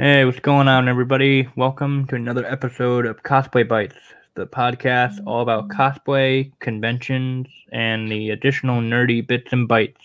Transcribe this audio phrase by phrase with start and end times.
[0.00, 1.48] Hey, what's going on, everybody?
[1.56, 3.96] Welcome to another episode of Cosplay Bites,
[4.36, 10.00] the podcast all about cosplay, conventions, and the additional nerdy bits and bites.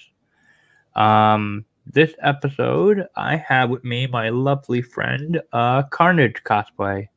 [0.96, 7.10] Um, this episode, I have with me my lovely friend, uh, Carnage Cosplay.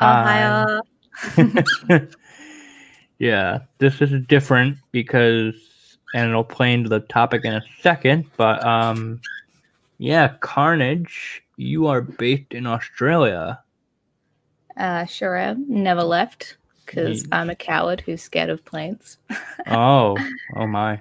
[0.00, 0.78] Oh, hi.
[3.18, 5.56] yeah, this is different because,
[6.14, 9.20] and it'll play into the topic in a second, but um,
[9.98, 13.60] yeah, Carnage, you are based in Australia.
[14.76, 15.64] Uh, sure am.
[15.68, 19.18] Never left because I'm a coward who's scared of planes.
[19.66, 20.18] Oh,
[20.56, 21.00] oh my.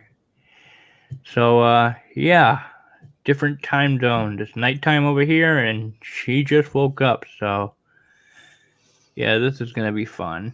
[1.25, 2.63] So, uh, yeah,
[3.25, 4.39] different time zone.
[4.39, 7.25] It's nighttime over here, and she just woke up.
[7.39, 7.73] So,
[9.15, 10.53] yeah, this is gonna be fun.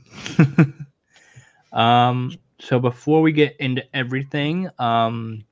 [1.74, 5.44] um, so before we get into everything, um,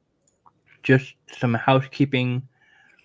[0.81, 2.41] just some housekeeping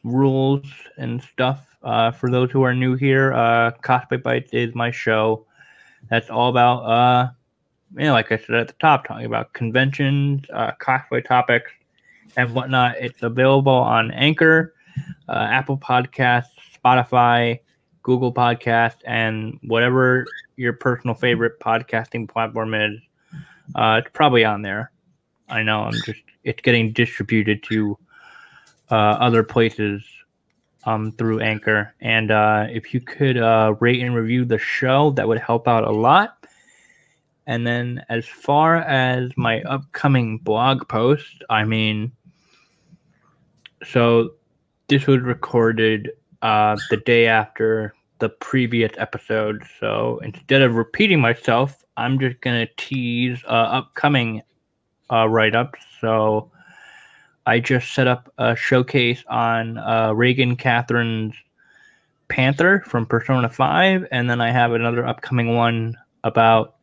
[0.04, 0.66] rules
[0.98, 1.66] and stuff.
[1.82, 5.46] Uh, for those who are new here, uh, Cosplay Bites is my show.
[6.10, 7.30] That's all about uh,
[7.96, 11.70] you know, like I said at the top, talking about conventions, uh, cosplay topics,
[12.36, 12.96] and whatnot.
[12.98, 14.74] It's available on Anchor,
[15.28, 16.46] uh, Apple Podcasts,
[16.82, 17.60] Spotify,
[18.02, 22.98] Google Podcasts, and whatever your personal favorite podcasting platform is.
[23.74, 24.90] Uh, it's probably on there.
[25.48, 25.82] I know.
[25.82, 26.20] I'm just.
[26.44, 27.96] It's getting distributed to
[28.96, 30.02] other places
[30.84, 31.94] um, through Anchor.
[32.00, 35.84] And uh, if you could uh, rate and review the show, that would help out
[35.84, 36.46] a lot.
[37.46, 42.12] And then as far as my upcoming blog post, I mean,
[43.84, 44.34] so
[44.88, 46.12] this was recorded
[46.42, 49.64] uh, the day after the previous episode.
[49.80, 54.42] So instead of repeating myself, I'm just going to tease uh, upcoming
[55.10, 55.80] uh, write ups.
[56.00, 56.50] So
[57.46, 61.34] I just set up a showcase on uh, Reagan Catherine's
[62.28, 64.06] Panther from Persona 5.
[64.10, 66.76] And then I have another upcoming one about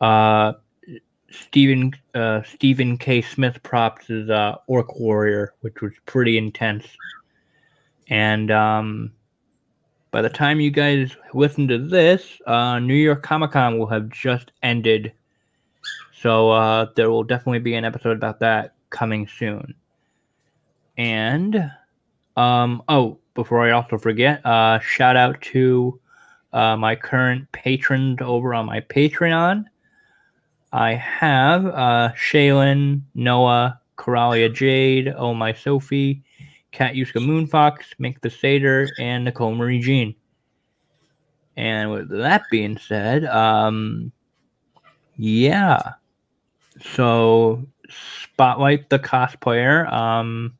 [0.00, 0.54] uh,
[1.30, 3.20] Stephen uh, Stephen K.
[3.20, 6.86] Smith props is uh, Orc Warrior, which was pretty intense.
[8.08, 9.12] And um,
[10.10, 14.08] by the time you guys listen to this, uh, New York Comic Con will have
[14.08, 15.12] just ended.
[16.20, 19.74] So uh, there will definitely be an episode about that coming soon.
[20.96, 21.70] And
[22.36, 26.00] um, oh, before I also forget, uh, shout out to
[26.52, 29.64] uh, my current patrons over on my Patreon.
[30.72, 36.22] I have uh, Shaylin, Noah, Coralia Jade, Oh My Sophie,
[36.70, 40.14] Kat Yuska Moonfox, Mick the Satyr, and Nicole Marie Jean.
[41.56, 44.12] And with that being said, um,
[45.16, 45.94] yeah.
[46.80, 49.90] So spotlight the cosplayer.
[49.92, 50.56] Um,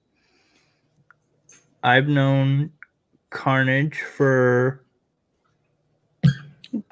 [1.83, 2.71] I've known
[3.31, 4.85] Carnage for
[6.25, 6.33] oh,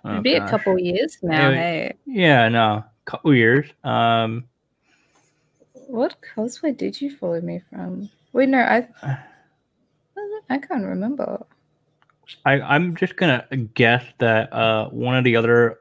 [0.04, 1.50] Maybe a couple years now.
[1.50, 3.69] Yeah, Hey, Yeah, no, couple years.
[3.84, 4.44] Um,
[5.88, 8.09] what cosplay did you follow me from?
[8.32, 8.88] Wait, no, I.
[10.49, 11.44] I can't remember.
[12.44, 15.81] I, I'm just gonna guess that uh, one of the other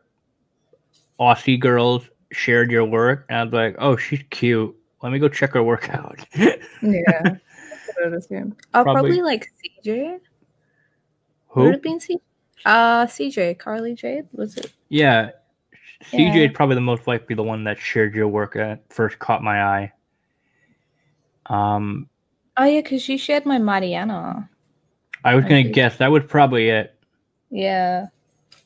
[1.19, 4.75] Aussie girls shared your work, and I was like, "Oh, she's cute.
[5.03, 6.19] Let me go check her work out."
[6.83, 7.03] Yeah.
[7.23, 8.55] I would assume.
[8.73, 9.47] Oh, Probably- probably, like
[9.85, 10.19] CJ.
[11.49, 12.19] Who would have been CJ?
[12.65, 14.71] Uh, CJ, Carly Jade, was it?
[14.89, 15.31] Yeah,
[16.11, 16.47] CJ Yeah.
[16.53, 19.91] probably the most likely the one that shared your work that first caught my eye.
[21.47, 22.07] Um,
[22.57, 24.49] Oh yeah, because she shared my Mariana.
[25.23, 26.95] I was gonna guess that was probably it
[27.49, 28.07] Yeah.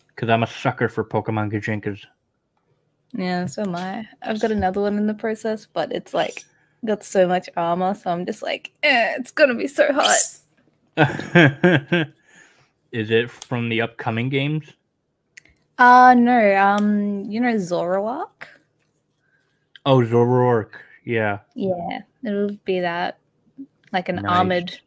[0.09, 2.05] because I'm a sucker for Pokemon Gijinkas.
[3.17, 4.07] Yeah, so am I.
[4.21, 6.43] I've got another one in the process, but it's like
[6.85, 10.17] got so much armor, so I'm just like, eh, it's gonna be so hot.
[12.91, 14.65] is it from the upcoming games?
[15.77, 18.47] Uh no, um, you know Zoroark?
[19.85, 20.71] Oh, Zoroark.
[21.05, 21.39] Yeah.
[21.53, 23.19] Yeah, it'll be that.
[23.93, 24.25] Like an Nice.
[24.25, 24.79] armored,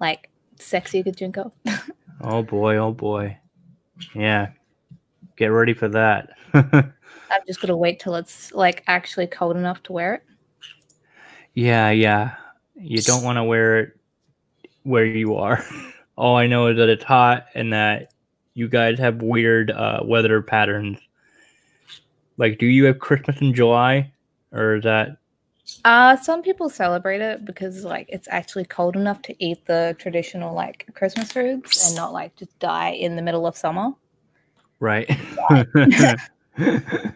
[0.00, 1.50] like sexy gijinka.
[2.20, 3.38] Oh boy, oh boy.
[4.12, 4.48] Yeah.
[5.36, 6.30] Get ready for that.
[7.30, 10.22] I'm just gonna wait till it's like actually cold enough to wear it.
[11.54, 12.36] yeah, yeah.
[12.74, 13.96] You don't want to wear it
[14.84, 15.64] where you are.
[16.16, 18.12] All I know is that it's hot and that
[18.54, 20.98] you guys have weird uh, weather patterns.
[22.36, 24.12] Like, do you have Christmas in July?
[24.52, 25.18] Or is that.
[25.84, 30.54] Uh some people celebrate it because like it's actually cold enough to eat the traditional
[30.54, 33.90] like Christmas foods and not like just die in the middle of summer.
[34.80, 35.10] Right.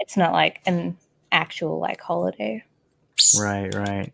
[0.00, 0.96] It's not like an
[1.30, 2.64] actual like holiday.
[3.38, 4.12] right, right.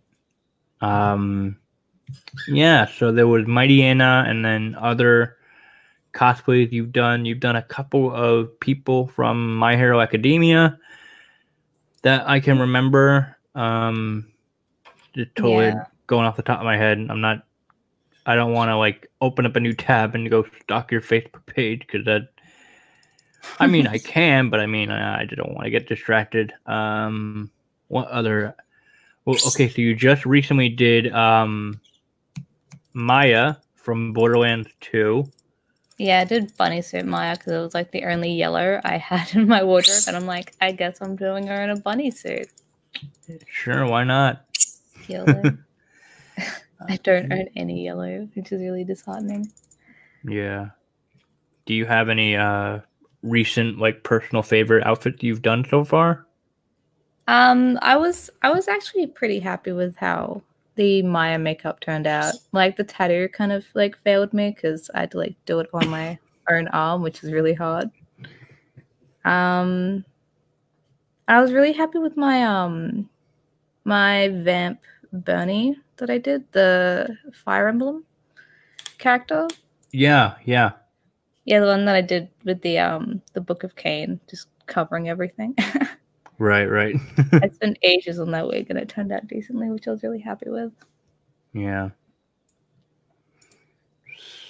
[0.81, 1.57] Um,
[2.47, 5.37] Yeah, so there was Mightyena and then other
[6.13, 7.25] cosplays you've done.
[7.25, 10.79] You've done a couple of people from My Hero Academia
[12.03, 13.37] that I can remember.
[13.55, 14.31] Um,
[15.15, 15.85] just totally Yeah.
[16.07, 16.99] going off the top of my head.
[17.09, 17.45] I'm not.
[18.27, 21.47] I don't want to like open up a new tab and go stalk your Facebook
[21.47, 22.29] page because that.
[23.59, 26.53] I mean, I can, but I mean, I, don't want to get distracted.
[26.67, 27.51] Um,
[27.89, 28.55] what other?
[29.25, 31.81] Well, okay, so you just recently did um,
[32.95, 35.31] Maya from Borderlands Two.
[35.99, 39.35] Yeah, I did bunny suit Maya because it was like the only yellow I had
[39.35, 42.49] in my wardrobe, and I'm like, I guess I'm doing her in a bunny suit.
[43.47, 44.45] Sure, why not?
[45.07, 45.43] Yellow.
[46.89, 49.53] I don't own any yellow, which is really disheartening.
[50.25, 50.71] Yeah.
[51.67, 52.81] Do you have any uh
[53.23, 56.27] recent like personal favorite outfits you've done so far?
[57.27, 60.43] Um, I was I was actually pretty happy with how
[60.77, 62.35] the Maya makeup turned out.
[62.53, 65.69] Like the tattoo kind of like failed me because I had to like do it
[65.75, 66.19] on my
[66.51, 67.91] own arm, which is really hard.
[69.25, 70.05] Um,
[71.27, 73.11] I was really happy with my um
[73.85, 74.81] my vamp
[75.13, 78.05] Bernie that I did the Fire Emblem
[78.99, 79.49] character.
[79.93, 80.73] Yeah, yeah.
[81.49, 85.09] Yeah, the one that I did with the um the Book of Cain, just covering
[85.09, 85.57] everything.
[86.41, 86.95] Right, right.
[87.43, 90.21] I spent ages on that wig and it turned out decently, which I was really
[90.21, 90.73] happy with.
[91.53, 91.91] yeah.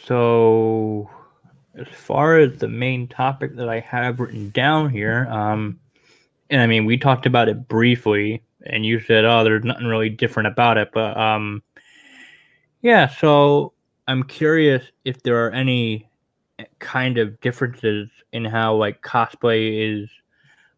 [0.05, 1.09] So
[1.77, 5.79] as far as the main topic that I have written down here, um
[6.51, 10.11] and I mean we talked about it briefly and you said, Oh, there's nothing really
[10.11, 11.63] different about it, but um
[12.83, 13.73] yeah, so
[14.09, 16.09] I'm curious if there are any
[16.79, 20.09] kind of differences in how like cosplay is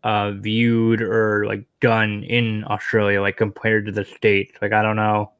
[0.03, 4.53] uh viewed or like done in Australia like compared to the states.
[4.63, 5.33] Like I don't know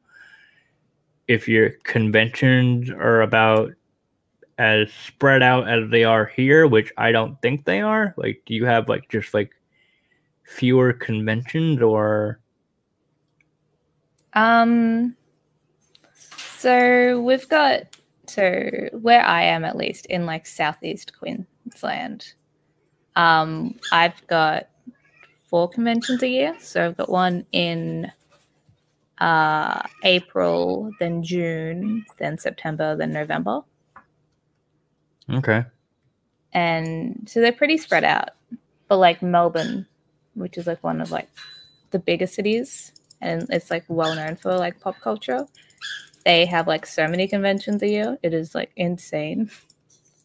[1.27, 3.71] if your conventions are about
[4.57, 8.13] as spread out as they are here which I don't think they are.
[8.17, 9.51] Like do you have like just like
[10.43, 12.39] fewer conventions or?
[14.33, 15.15] Um,
[16.13, 17.83] so we've got
[18.27, 22.33] so where I am at least in like southeast Queensland.
[23.15, 24.69] Um, I've got
[25.49, 26.55] four conventions a year.
[26.59, 28.11] So I've got one in
[29.19, 33.61] uh April, then June, then September, then November.
[35.29, 35.63] okay
[36.53, 38.29] and so they're pretty spread out.
[38.87, 39.87] But like Melbourne,
[40.33, 41.29] which is like one of like
[41.91, 42.91] the bigger cities,
[43.21, 45.47] and it's like well known for like pop culture.
[46.25, 48.17] They have like so many conventions a year.
[48.21, 49.49] It is like insane.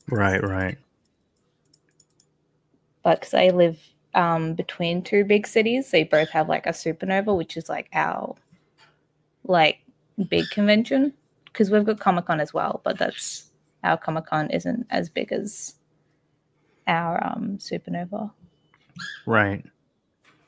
[0.09, 0.79] right right
[3.03, 3.79] But because I live
[4.15, 8.35] um, between two big cities, they both have like a supernova, which is like our
[9.45, 9.79] like
[10.29, 11.13] big convention.
[11.45, 13.51] Because we've got Comic Con as well, but that's
[13.83, 15.77] our Comic Con isn't as big as
[16.87, 18.31] our um, supernova.
[19.27, 19.65] right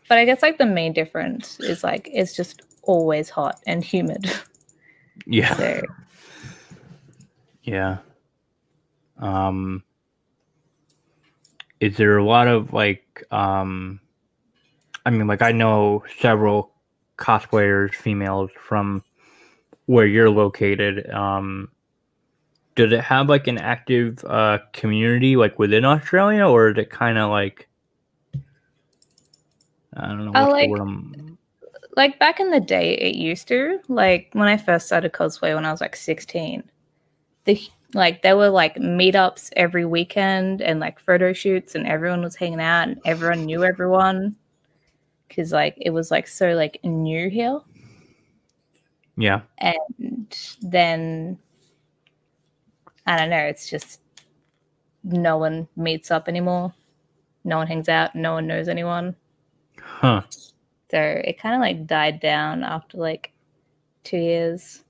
[0.09, 4.31] But I guess like the main difference is like it's just always hot and humid.
[5.27, 5.83] yeah So
[7.63, 7.99] Yeah.
[9.19, 9.83] Um
[11.81, 14.01] is there a lot of like um
[15.07, 16.73] I mean like I know several
[17.19, 19.03] cosplayers females from
[19.87, 21.69] where you're located um
[22.77, 27.19] does it have like an active uh community like within Australia or is it kind
[27.19, 27.69] of like
[29.97, 31.28] I don't know I what's like- the word I'm-
[31.99, 33.81] like back in the day it used to.
[33.89, 36.63] Like when I first started cosplay when I was like 16.
[37.45, 37.61] The
[37.93, 42.61] like there were like meetups every weekend and like photo shoots and everyone was hanging
[42.61, 44.37] out and everyone knew everyone.
[45.35, 47.61] Cause like it was like so like new here.
[49.17, 51.37] yeah and then
[53.07, 54.01] I don't know, it's just
[55.03, 56.73] no one meets up anymore.
[57.43, 59.17] No one hangs out, no one knows anyone.
[59.83, 60.23] huh
[60.91, 63.33] So it kind of like died down after like
[64.05, 64.85] two years.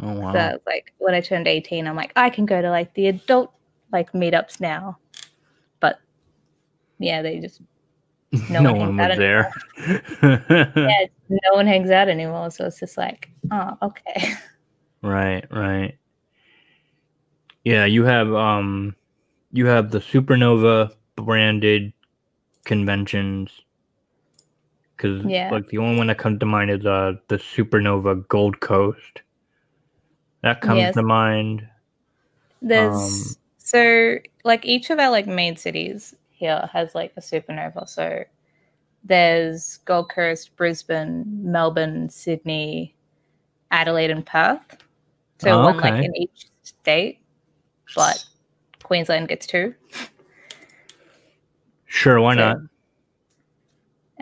[0.00, 2.92] oh wow So like when I turned 18, I'm like, I can go to like
[2.94, 3.52] the adult
[3.92, 4.98] like meetups now.
[5.80, 5.98] But
[6.98, 7.60] yeah, they just
[8.48, 9.54] no no, one one hangs out was there
[10.76, 12.50] yeah, no one hangs out anymore.
[12.50, 14.34] So it's just like, oh, okay.
[15.02, 15.98] Right, right.
[17.64, 18.96] Yeah, you have um
[19.52, 21.92] you have the Supernova branded
[22.64, 23.50] conventions
[25.02, 25.50] cuz Yeah.
[25.50, 29.22] like the only one that comes to mind is uh the Supernova Gold Coast.
[30.42, 30.94] That comes Yes.
[30.94, 31.66] to mind.
[32.60, 32.92] There's
[33.36, 37.88] Um, so like each of our like main cities here has like a supernova.
[37.88, 38.24] So
[39.04, 42.94] there's Gold Coast, Brisbane, Melbourne, Sydney,
[43.70, 44.76] Adelaide and Perth.
[45.38, 47.18] So Oh, one like in each state,
[47.96, 48.24] but
[48.82, 49.74] Queensland gets two.
[51.86, 52.56] Sure, why So- not?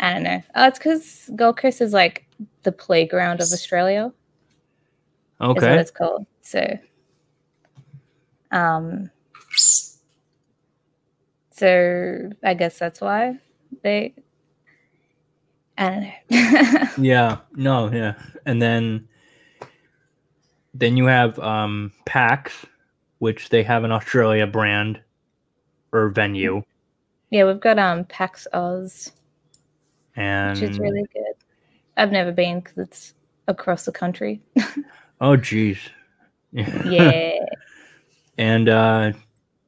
[0.01, 0.43] I don't know.
[0.55, 2.27] Oh, it's because Gold Coast is like
[2.63, 4.13] the playground of Australia.
[5.41, 5.59] Okay.
[5.59, 6.27] Is what it's called.
[6.43, 6.79] So,
[8.51, 9.11] um,
[11.51, 13.39] so I guess that's why
[13.83, 14.15] they.
[15.79, 16.87] I don't know.
[16.99, 17.39] Yeah.
[17.55, 18.15] No, yeah.
[18.47, 19.07] And then
[20.75, 22.67] then you have um PAX,
[23.19, 25.01] which they have an Australia brand
[25.93, 26.63] or venue.
[27.31, 29.13] yeah, we've got um PAX Aus,
[30.21, 31.33] And which is really good.
[31.97, 33.15] I've never been because it's
[33.49, 34.43] across the country.
[35.21, 35.79] oh geez.
[36.53, 37.39] Yeah.
[38.37, 39.13] and uh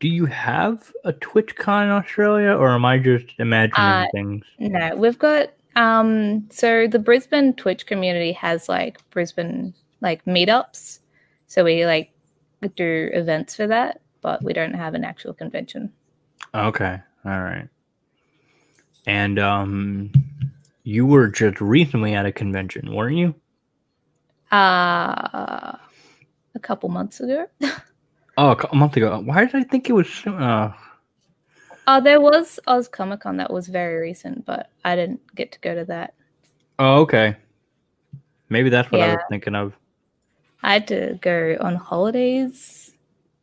[0.01, 4.45] do you have a TwitchCon in Australia or am I just imagining Uh, things?
[4.59, 10.99] No, we've got um so the Brisbane Twitch community has like Brisbane like meetups.
[11.47, 12.11] So we like
[12.77, 15.93] do events for that, but we don't have an actual convention.
[16.55, 17.01] Okay.
[17.25, 17.69] All right.
[19.07, 20.13] And um
[20.85, 23.35] you were just recently at a convention, weren't you?
[24.51, 25.77] Uh
[26.55, 27.47] a couple months ago.
[28.39, 29.21] Oh, a month ago.
[29.21, 30.73] Why did I think it was uh
[31.87, 35.61] Oh, there was Oz Comic Con that was very recent, but I didn't get to
[35.61, 36.15] go to that.
[36.79, 37.37] Oh, okay.
[38.49, 39.75] Maybe that's what I was thinking of.
[40.63, 42.93] I had to go on holidays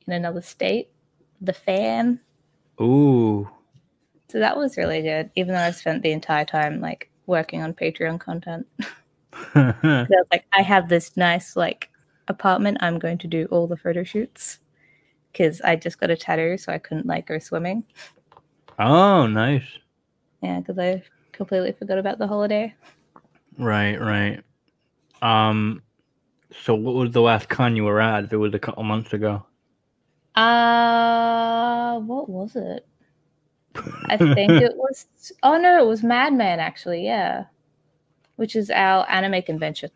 [0.08, 0.90] in another state,
[1.42, 2.20] the fan.
[2.82, 3.50] Ooh.
[4.30, 7.74] So that was really good, even though I spent the entire time like working on
[7.74, 8.68] Patreon content.
[9.56, 9.76] I
[10.10, 11.90] was like, I have this nice like
[12.28, 12.80] apartment.
[12.82, 14.60] I'm going to do all the photo shoots
[15.32, 17.86] because I just got a tattoo, so I couldn't like go swimming.
[18.80, 19.64] oh, nice.
[20.42, 22.74] Yeah, because I completely forgot about the holiday.
[23.58, 24.44] Right, right.
[25.22, 25.84] Um
[26.52, 29.14] so what was the last con you were at if it was a couple months
[29.14, 29.46] ago?
[30.36, 32.88] Uh, what was it?
[34.06, 35.06] I think it was.
[35.44, 37.04] Oh no, it was Madman actually.
[37.06, 37.46] Yeah,
[38.38, 39.92] which is our anime convention.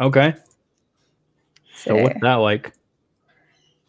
[0.00, 0.34] Okay.
[1.74, 2.72] So, So what's that like?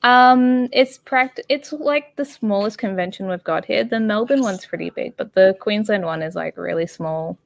[0.03, 1.39] um, it's pract.
[1.49, 3.83] It's like the smallest convention we've got here.
[3.83, 7.37] The Melbourne one's pretty big, but the Queensland one is like really small,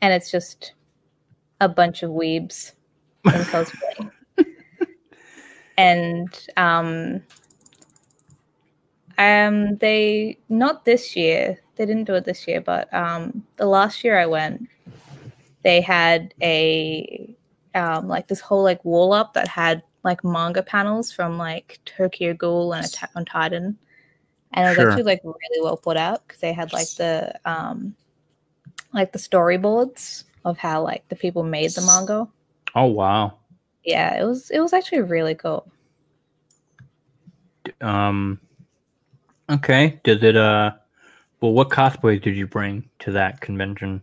[0.00, 0.72] and it's just
[1.60, 2.72] a bunch of weebs
[3.26, 4.10] in cosplay.
[5.76, 7.22] and um,
[9.18, 11.58] um, they not this year.
[11.76, 14.68] They didn't do it this year, but um, the last year I went,
[15.62, 17.36] they had a
[17.74, 22.32] um, like this whole like wall up that had like manga panels from like Tokyo
[22.34, 23.76] Ghoul and Attack on Titan,
[24.52, 24.88] and it was Sure.
[24.90, 27.94] actually like really well put out because they had like the um,
[28.92, 32.28] like the storyboards of how like the people made the manga.
[32.74, 33.34] Oh wow.
[33.84, 35.70] Yeah, it was it was actually really cool.
[37.80, 38.40] Um
[39.50, 40.00] Okay.
[40.04, 40.72] Does it uh
[41.40, 44.02] well what cosplays did you bring to that convention?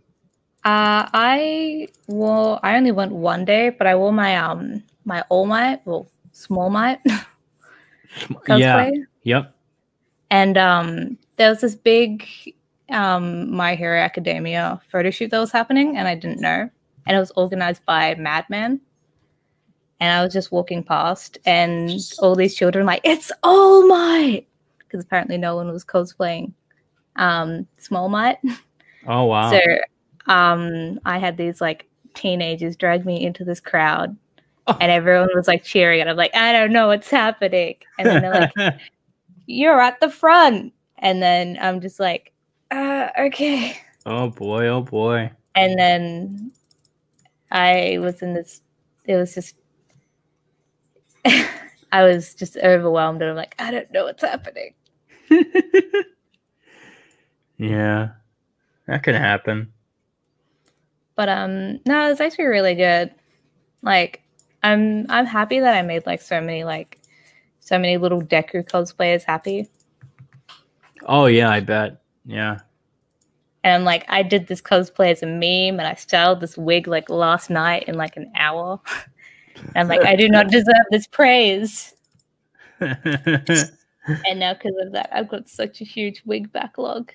[0.64, 2.58] Uh, I wore.
[2.64, 6.70] I only went one day, but I wore my um my All Might, well, Small
[6.70, 6.98] Might
[8.18, 8.90] cosplay, Yeah.
[9.22, 9.54] Yep.
[10.30, 12.26] and um there was this big
[12.90, 16.68] um My Hero Academia photo shoot that was happening, and I didn't know,
[17.06, 18.80] and it was organized by Madman.
[20.00, 24.48] And I was just walking past, and all these children like, "It's All Might,"
[24.96, 26.52] because apparently no one was cosplaying
[27.16, 28.38] um Small Might.
[29.06, 29.50] Oh wow.
[29.50, 29.60] So
[30.26, 34.16] um I had these like teenagers drag me into this crowd
[34.68, 34.76] Oh.
[34.80, 37.76] and everyone was like cheering and I'm like, I don't know what's happening.
[37.98, 38.74] And then they're like,
[39.46, 40.72] You're at the front.
[40.98, 42.32] And then I'm just like,
[42.72, 43.78] uh, okay.
[44.06, 45.30] oh boy, oh boy.
[45.54, 46.50] And then
[47.52, 48.60] I was in this
[49.04, 49.54] it was just
[51.92, 54.74] I was just overwhelmed and I'm like, I don't know what's happening.
[57.58, 58.10] yeah.
[58.86, 59.72] That can happen.
[61.14, 63.12] But um no, it's actually really good.
[63.82, 64.22] Like
[64.62, 66.98] I'm I'm happy that I made like so many like
[67.60, 69.68] so many little Deku cosplayers happy.
[71.06, 72.00] Oh yeah, I bet.
[72.24, 72.60] Yeah.
[73.64, 76.86] And I'm like, I did this cosplay as a meme and I styled this wig
[76.86, 78.80] like last night in like an hour.
[79.56, 81.94] And I'm like, I do not deserve this praise.
[84.28, 87.12] And now because of that, I've got such a huge wig backlog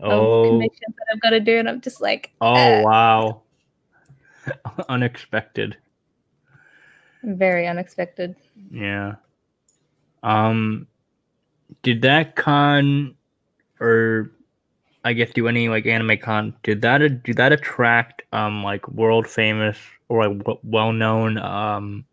[0.00, 0.48] of oh.
[0.50, 1.58] commissions that I've got to do.
[1.58, 3.42] And I'm just like, Oh uh, wow.
[4.88, 5.76] Unexpected.
[7.22, 8.34] very unexpected.
[8.70, 9.14] Yeah.
[10.22, 10.86] Um
[11.82, 13.14] did that con
[13.80, 14.30] or
[15.04, 19.26] I guess do any like anime con did that did that attract um like world
[19.26, 19.78] famous
[20.12, 22.04] or like w- well-known um,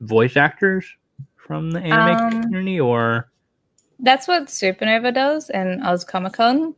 [0.00, 0.86] voice actors
[1.36, 3.30] from the anime Um, community, or
[4.02, 6.74] That's what Supernova does and Oz Comic Con.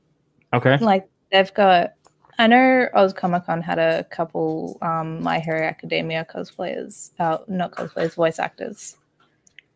[0.53, 1.95] okay, Like they've got
[2.39, 7.73] I know Oz Comic Con had a couple um My Hero Academia cosplayers, uh not
[7.73, 8.97] cosplayers, voice actors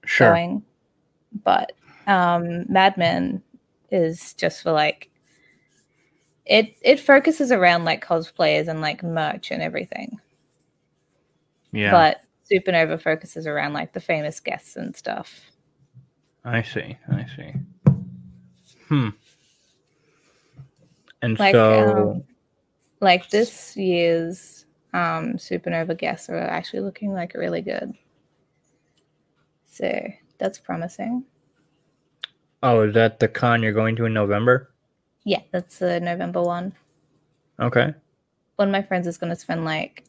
[0.04, 0.62] sure, going.
[1.44, 1.72] But
[2.06, 3.42] um Madman
[3.90, 5.10] is just for like
[6.44, 10.18] it it focuses around like cosplayers and like merch and everything.
[11.72, 15.40] yeah, But Supernova focuses around like the famous guests and stuff.
[16.46, 17.52] I see, I see.
[18.88, 19.08] Hmm.
[21.20, 22.24] And Like, so, um,
[23.00, 27.92] Like this year's um Supernova guests are actually looking like really good.
[29.68, 29.90] So
[30.38, 31.24] that's promising.
[32.62, 34.70] oh, is that the con you're going to in November?
[35.24, 36.72] Yeah, that's the November one.
[37.60, 37.92] Okay.
[38.56, 40.04] One of my friends is gonna spend like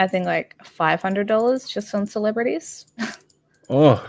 [0.00, 2.86] I think like five hundred dollars just on celebrities.
[3.70, 4.04] Oh,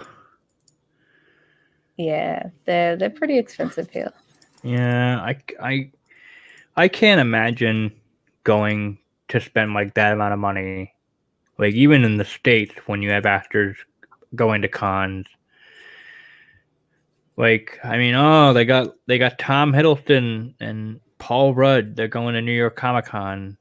[1.97, 4.11] yeah, they're they're pretty expensive here.
[4.63, 5.19] yeah.
[5.19, 5.91] I, I,
[6.75, 7.93] I can't imagine
[8.43, 8.97] going
[9.29, 10.93] to spend like that amount of money.
[11.57, 13.77] Like even in the states, when you have actors
[14.35, 15.27] going to cons.
[17.37, 21.95] Like I mean, oh, they got they got Tom Hiddleston and Paul Rudd.
[21.95, 23.57] They're going to New York Comic Con.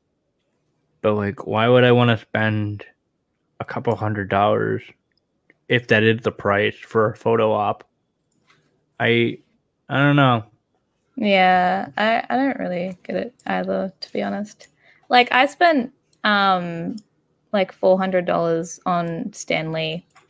[1.01, 2.85] But like, why would I want to spend
[3.61, 4.83] a couple hundred dollars
[5.69, 7.85] if that is the price for a photo op?
[9.03, 9.39] I
[9.89, 10.45] I don't know.
[11.17, 14.69] Yeah, I, I don't really get it either, to be honest.
[15.09, 15.93] Like I spent
[16.25, 16.97] um
[17.53, 20.07] like four hundred dollars on Stan Lee.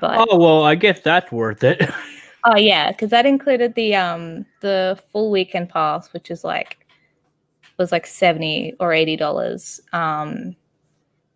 [0.00, 1.88] but Oh well, I guess that's worth it.
[2.44, 6.84] oh yeah, because that included the um the full weekend pass, which is like
[7.78, 9.80] was like seventy or eighty dollars.
[9.92, 10.56] Um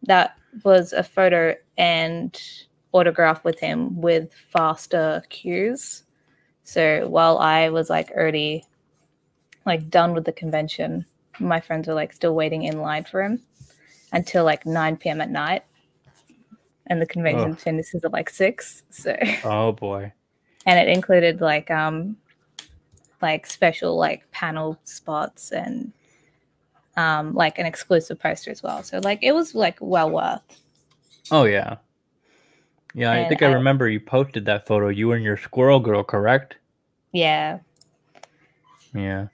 [0.02, 2.37] that was a photo and
[2.92, 6.04] autograph with him with faster queues.
[6.64, 8.64] So while I was like already
[9.67, 11.04] like done with the convention,
[11.38, 13.43] my friends were like still waiting in line for him
[14.12, 15.21] until like 9 p.m.
[15.21, 15.64] at night.
[16.86, 17.58] And the convention Ugh.
[17.58, 18.82] finishes at like six.
[18.90, 20.12] So oh boy.
[20.67, 22.17] and it included like um
[23.23, 25.93] like special like panel spots and
[26.97, 28.82] um like an exclusive poster as well.
[28.82, 30.60] So like it was like well worth.
[31.30, 31.76] Oh yeah.
[32.95, 34.89] Yeah, I And think I, I- remember you posted that photo.
[34.89, 36.57] You and your squirrel girl, correct?
[37.13, 37.59] Yeah.
[38.95, 39.28] Yeah.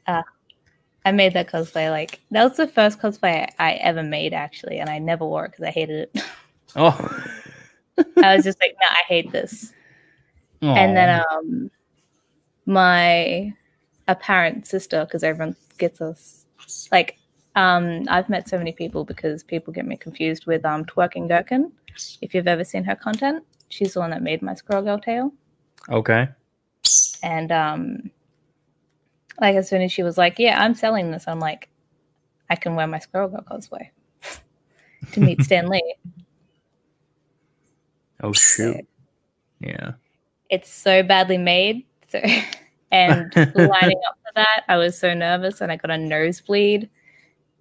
[1.05, 4.91] I made that cosplay like that was the first cosplay I ever made actually, and
[4.91, 6.23] I never wore it because I hated it.
[6.77, 6.93] Oh.
[8.23, 9.73] I was just like, no, I hate this.
[10.61, 11.71] And then um
[12.67, 13.55] my
[14.07, 16.45] apparent sister, because everyone gets us
[16.93, 17.19] like
[17.57, 21.73] um I've met so many people because people get me confused with um twerking gherkin.
[22.21, 25.33] If you've ever seen her content, she's the one that made my squirrel girl tail.
[25.89, 26.29] okay.
[27.23, 28.11] And um
[29.41, 31.69] like as soon as she was like, Yeah, I'm selling this, I'm like,
[32.51, 33.89] I can wear my squirrel girl cosplay
[35.13, 35.95] to meet Stan Lee.
[38.21, 38.85] Oh shoot.
[39.61, 39.93] Yeah.
[40.51, 41.87] it's so badly made.
[42.09, 42.19] So,
[42.91, 46.89] and lining up for that, I was so nervous and I got a nosebleed.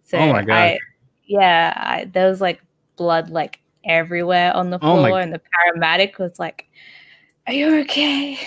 [0.08, 0.56] So Oh my god.
[0.56, 0.80] I,
[1.26, 2.62] yeah, I, there was like
[2.96, 6.70] blood like everywhere on the Oh floor, and the paramedic was like,
[7.46, 8.40] "Are you okay?"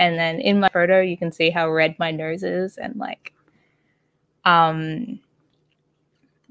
[0.00, 3.34] And then in my photo, you can see how red my nose is, and like,
[4.46, 5.18] um,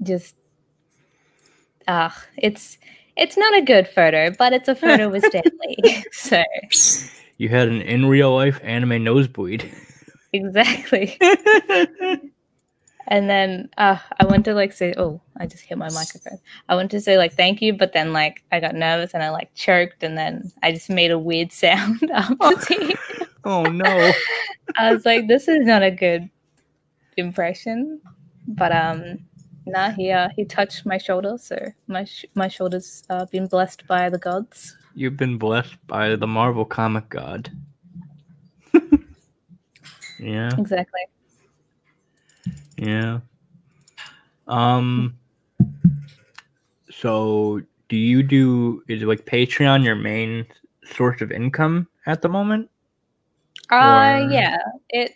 [0.04, 0.36] just,
[1.88, 2.78] ah, it's
[3.16, 6.04] it's not a good photo, but it's a photo with Stan Lee.
[6.12, 6.44] so
[7.38, 9.68] You had an in real life anime nosebleed.
[10.32, 11.18] exactly.
[13.10, 16.38] And then uh, I went to like say, oh, I just hit my microphone.
[16.68, 19.30] I went to say like thank you, but then like I got nervous and I
[19.30, 22.96] like choked, and then I just made a weird sound after seeing.
[23.44, 24.12] oh no.
[24.76, 26.28] I was like, this is not a good
[27.16, 28.00] impression,
[28.46, 29.18] but um,
[29.64, 33.86] nah, he uh, he touched my shoulder, so my sh- my shoulder's uh, been blessed
[33.86, 34.76] by the gods.
[34.94, 37.50] You've been blessed by the Marvel comic god.
[40.20, 40.50] yeah.
[40.58, 41.00] Exactly.
[42.78, 43.20] Yeah.
[44.46, 45.18] Um
[46.90, 50.46] so do you do is like Patreon your main
[50.84, 52.70] source of income at the moment?
[53.70, 54.58] Uh Or- yeah.
[54.88, 55.14] It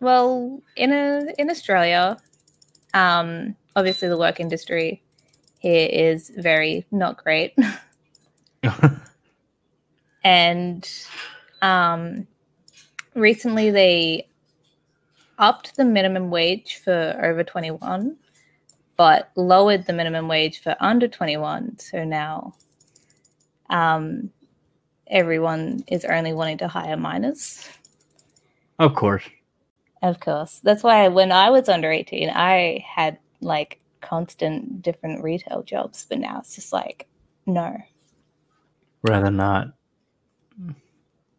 [0.00, 2.16] well in a in Australia,
[2.94, 5.02] um, obviously the work industry
[5.58, 7.54] here is very not great.
[10.24, 10.90] and
[11.62, 12.26] um
[13.14, 14.27] recently they
[15.38, 18.16] upped the minimum wage for over 21
[18.98, 21.78] but lowered the minimum wage for under 21.
[21.78, 22.52] So now
[23.70, 24.30] um,
[25.06, 27.66] everyone is only wanting to hire minors.
[28.80, 29.22] Of course.
[30.02, 30.60] Of course.
[30.64, 36.18] That's why when I was under 18, I had like constant different retail jobs, but
[36.18, 37.06] now it's just like,
[37.46, 37.76] no.
[39.02, 39.68] Rather not.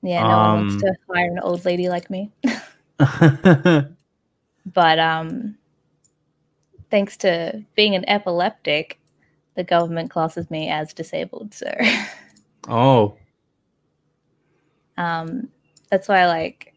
[0.01, 2.31] Yeah, no one wants Um, to hire an old lady like me.
[4.65, 5.55] but um
[6.91, 8.99] thanks to being an epileptic,
[9.55, 11.53] the government classes me as disabled.
[11.53, 11.73] So
[12.67, 13.15] oh,
[14.97, 15.47] um
[15.89, 16.73] that's why like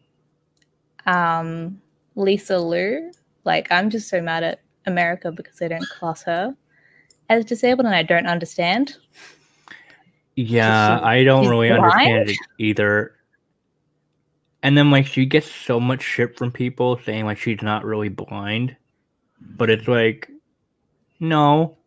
[1.05, 1.81] um
[2.15, 3.11] Lisa Liu,
[3.43, 6.55] like I'm just so mad at America because they don't class her
[7.29, 8.95] as disabled and I don't understand.
[10.35, 10.99] yeah.
[10.99, 11.83] she- I don't really blind?
[11.83, 13.15] understand it either.
[14.63, 18.09] And then like she gets so much shit from people saying like she's not really
[18.09, 18.75] blind,
[19.57, 20.29] but it's like,
[21.19, 21.77] no.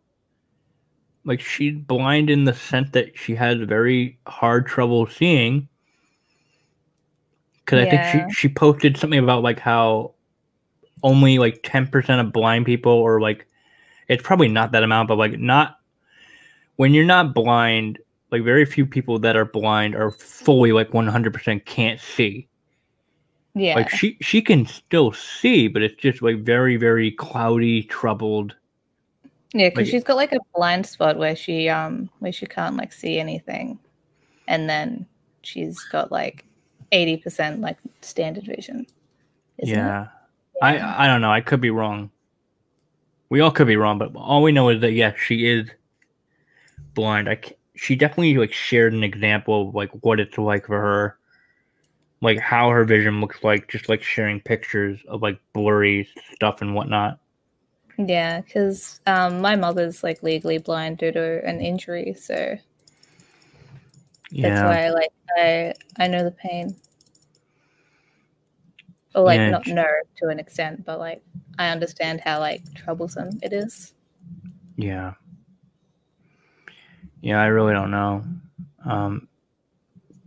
[1.25, 5.67] Like she's blind in the sense that she has very hard trouble seeing.
[7.65, 10.13] Because I think she she posted something about like how
[11.03, 13.47] only like ten percent of blind people, or like
[14.07, 15.79] it's probably not that amount, but like not
[16.77, 17.99] when you're not blind,
[18.31, 22.47] like very few people that are blind are fully like one hundred percent can't see.
[23.57, 23.75] Yeah.
[23.75, 28.55] Like she she can still see, but it's just like very very cloudy, troubled.
[29.53, 32.75] Yeah, because Like- she's got like a blind spot where she um where she can't
[32.77, 33.79] like see anything,
[34.47, 35.05] and then
[35.41, 36.45] she's got like
[36.91, 38.85] eighty percent like standard vision.
[39.57, 39.69] it?
[39.69, 40.07] yeah.
[40.61, 41.31] I I don't know.
[41.31, 42.09] I could be wrong.
[43.29, 45.69] We all could be wrong, but all we know is that yeah, she is
[46.93, 47.29] blind.
[47.29, 47.39] I
[47.75, 51.16] she definitely like shared an example of like what it's like for her,
[52.21, 56.75] like how her vision looks like, just like sharing pictures of like blurry stuff and
[56.75, 57.19] whatnot.
[57.99, 62.57] Yeah, because um, my mother's like legally blind due to an injury, so
[64.41, 66.75] that's Yeah, why like I I know the pain.
[69.13, 69.85] Or like Yeah, not j- know
[70.17, 71.21] to an extent, but like
[71.59, 73.93] I understand how like troublesome it is.
[74.77, 75.13] yeah,
[77.21, 77.41] yeah.
[77.41, 78.23] I really don't know.
[78.85, 79.27] Um,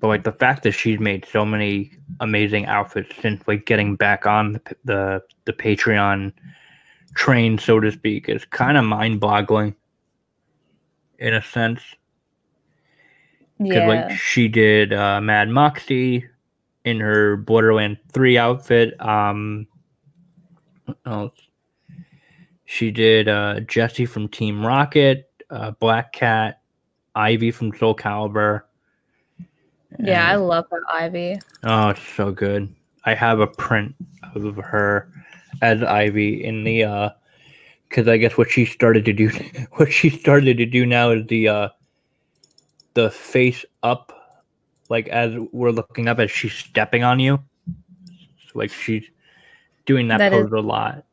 [0.01, 4.27] but like the fact that she's made so many amazing outfits since like getting back
[4.27, 6.33] on the the, the Patreon
[7.15, 9.75] train, so to speak, is kind of mind-boggling.
[11.19, 11.83] In a sense,
[13.59, 16.25] because Yeah, like she did uh, Mad Moxie
[16.87, 18.99] in her Borderland Three outfit.
[19.01, 19.67] Um,
[21.05, 21.35] else?
[22.65, 26.63] She did uh, Jesse from Team Rocket, uh, Black Cat,
[27.15, 28.63] Ivy from Soul Calibur.
[29.99, 31.39] Yeah, I love her Ivy.
[31.65, 32.75] Oh, so good.
[33.05, 33.95] I have a print
[34.35, 35.11] of her
[35.63, 37.11] as Ivy in the uh
[37.89, 39.31] because I guess what she started to do
[39.73, 41.69] what she started to do now is the uh
[42.95, 44.13] the face up
[44.89, 47.39] like as we're looking up as she's stepping on you.
[47.67, 49.05] So, like she's
[49.87, 51.05] doing that, That is- pose a lot.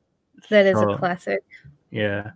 [0.50, 1.44] That is So, a classic.
[1.92, 2.32] Yeah.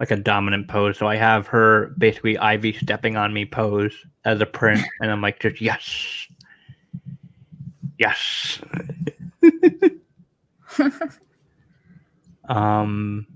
[0.00, 0.98] Like a dominant pose.
[0.98, 5.20] So I have her basically Ivy stepping on me pose as a print, and I'm
[5.20, 6.26] like, just yes.
[7.98, 8.60] Yes.
[12.48, 13.26] um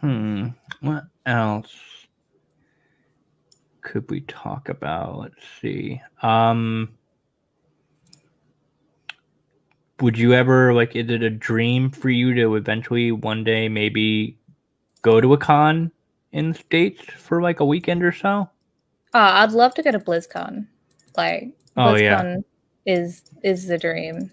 [0.00, 0.48] Hmm.
[0.82, 1.74] What else
[3.80, 5.18] could we talk about?
[5.18, 6.00] Let's see.
[6.22, 6.95] Um
[10.00, 14.36] would you ever like is it a dream for you to eventually one day maybe
[15.02, 15.90] go to a con
[16.32, 18.48] in the states for like a weekend or so
[19.14, 20.66] Oh, I'd love to go to BlizzCon.
[21.16, 22.22] Like Oh, yeah.
[22.22, 22.44] BlizzCon
[22.84, 24.30] is is the dream.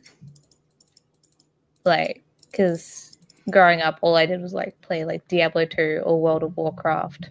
[1.85, 3.17] Like, because
[3.49, 7.29] growing up, all I did was like play like Diablo two or World of Warcraft.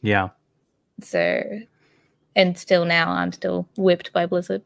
[0.00, 0.30] yeah
[1.02, 1.42] So,
[2.36, 4.62] and still now, I'm still whipped by Blizzard.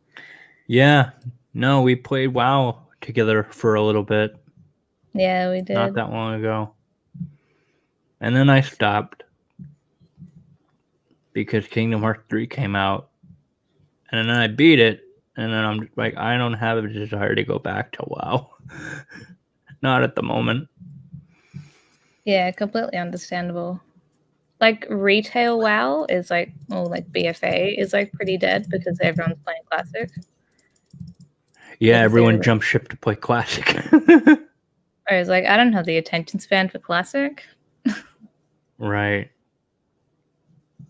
[0.66, 1.10] yeah
[1.54, 4.36] no we played wow together for a little bit
[5.14, 5.74] yeah, we did.
[5.74, 6.72] not that long ago
[8.20, 9.24] and then i stopped
[11.32, 13.10] because kingdom hearts 3 came out
[14.10, 15.02] and then i beat it
[15.36, 18.50] and then i'm like i don't have a desire to go back to wow
[19.82, 20.68] not at the moment
[22.24, 23.80] Yeah, completely understandable.
[24.60, 29.62] Like retail WoW is like, or like BFA is like pretty dead because everyone's playing
[29.68, 30.10] classic.
[31.82, 33.76] Yeah everyone jumped ship to play classic
[35.10, 37.44] I was like, I don't have the attention span for classic.
[38.78, 39.30] Right.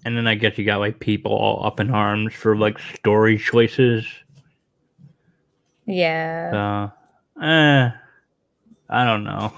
[0.04, 3.38] And then I guess you got like people all up in arms for like story
[3.38, 4.06] choices.
[5.86, 6.50] Yeah.
[6.50, 7.90] So, eh,
[8.90, 9.52] I don't know.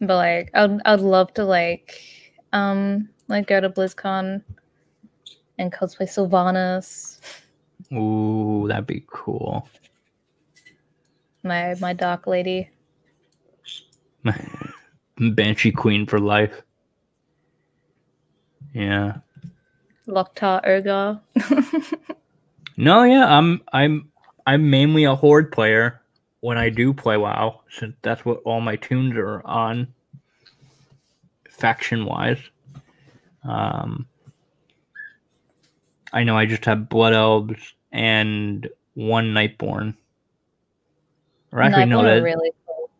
[0.00, 2.00] But like, I'd I'd love to like,
[2.52, 4.42] um, like go to BlizzCon
[5.58, 7.20] and cosplay Sylvanas,
[7.92, 9.68] Ooh, that'd be cool.
[11.42, 12.70] My my dark lady.
[14.22, 14.38] My
[15.18, 16.62] banshee Queen for life.
[18.74, 19.18] Yeah.
[20.06, 21.20] Lok'tar ogar.
[22.80, 24.08] No, yeah, I'm I'm
[24.46, 26.00] I'm mainly a horde player
[26.40, 29.86] when I do play WoW, since that's what all my toons are on
[31.50, 32.38] faction wise.
[33.44, 34.06] Um
[36.14, 39.94] I know I just have Blood Elves and one Nightborn.
[41.52, 42.90] Or actually no that really cool.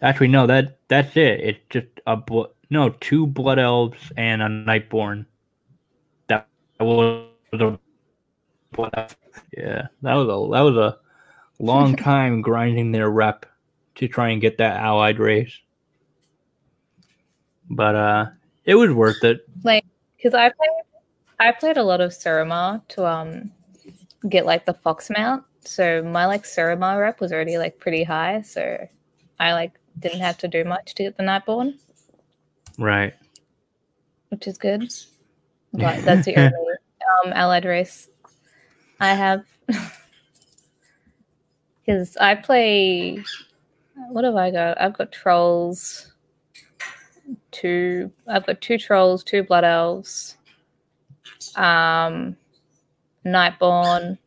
[0.00, 1.40] actually no that that's it.
[1.40, 5.26] It's just a blo- no, two Blood Elves and a Nightborn.
[6.28, 6.48] That
[6.80, 7.78] was a
[9.56, 10.98] yeah, that was a that was a
[11.58, 13.44] long time grinding their rep
[13.96, 15.52] to try and get that allied race.
[17.68, 18.26] But uh
[18.64, 19.46] it was worth it.
[19.64, 19.84] Like,
[20.16, 20.70] because I played,
[21.40, 23.52] I played a lot of Suramar to um
[24.28, 25.44] get like the fox mount.
[25.64, 28.42] So my like Suramar rep was already like pretty high.
[28.42, 28.86] So
[29.38, 31.78] I like didn't have to do much to get the Nightborn,
[32.78, 33.14] Right.
[34.28, 34.92] which is good.
[35.74, 36.52] But that's the only
[37.24, 38.08] um allied race
[39.00, 39.44] I have.
[41.84, 43.24] Because I play.
[44.10, 44.80] What have I got?
[44.80, 46.12] I've got trolls.
[47.50, 48.12] Two.
[48.28, 50.36] I've got two trolls, two blood elves.
[51.56, 52.36] Um,
[53.26, 54.18] Nightborn.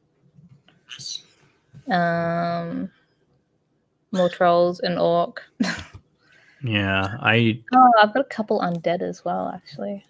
[1.91, 2.89] Um,
[4.12, 5.43] more trolls and orc.
[6.63, 7.17] Yeah.
[7.21, 10.04] I Oh, I've got a couple undead as well, actually.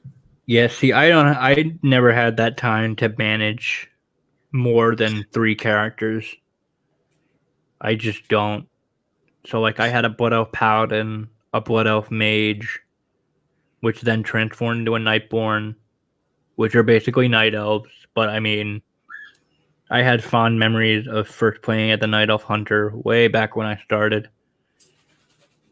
[0.46, 3.90] yeah, see I don't I never had that time to manage
[4.54, 6.34] more than three characters.
[7.82, 8.68] I just don't.
[9.46, 12.80] So like I had a Blood Elf Paladin, a Blood Elf Mage,
[13.82, 15.76] which then transformed into a Nightborn,
[16.56, 17.90] which are basically Night Elves.
[18.14, 18.82] But I mean,
[19.90, 23.68] I had fond memories of first playing at the Night Elf Hunter way back when
[23.68, 24.30] I started.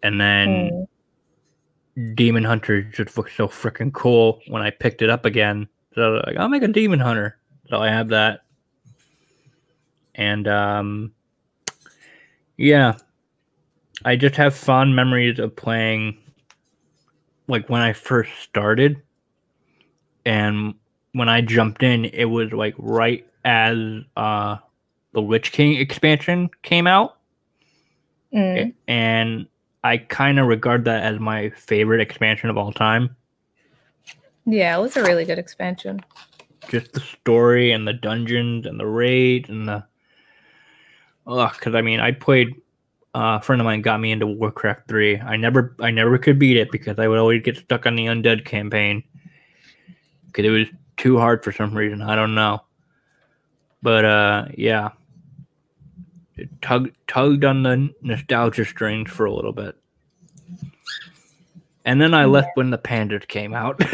[0.04, 2.16] And then Mm.
[2.16, 5.68] Demon Hunter just looked so freaking cool when I picked it up again.
[5.94, 7.38] So I was like, I'll make a Demon Hunter.
[7.70, 8.42] So I have that.
[10.16, 11.12] And um
[12.58, 12.94] yeah.
[14.06, 16.18] I just have fond memories of playing
[17.48, 19.02] like when I first started.
[20.26, 20.76] And
[21.14, 23.78] when I jumped in, it was like right as
[24.16, 24.58] uh
[25.12, 27.18] the Lich King expansion came out.
[28.34, 28.74] Mm.
[28.88, 29.48] And
[29.84, 33.16] I kind of regard that as my favorite expansion of all time.
[34.46, 36.02] Yeah, it was a really good expansion.
[36.70, 39.84] just the story and the dungeons and the raids and the
[41.28, 42.50] ugh because i mean i played
[43.16, 46.40] uh, a friend of mine got me into warcraft 3 i never i never could
[46.40, 49.04] beat it because i would always get stuck on the undead campaign
[50.28, 52.62] because it was too hard for some reason i don't know
[53.84, 54.90] but uh yeah
[56.36, 59.76] it tugged tugged on the nostalgia strings for a little bit
[61.86, 63.80] and then i left when the pandas came out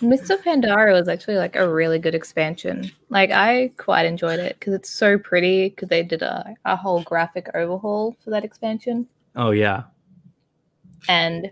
[0.00, 2.90] Mists of Pandaria was actually like a really good expansion.
[3.08, 5.70] Like I quite enjoyed it because it's so pretty.
[5.70, 9.84] Because they did a, a whole graphic overhaul for that expansion, oh yeah
[11.08, 11.50] and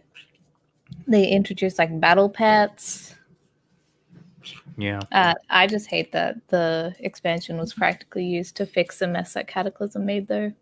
[1.06, 3.14] they introduced like battle pets.
[4.76, 9.34] Yeah Uh, I just hate that the expansion was practically used to fix the mess
[9.34, 10.52] that Cataclysm made, though.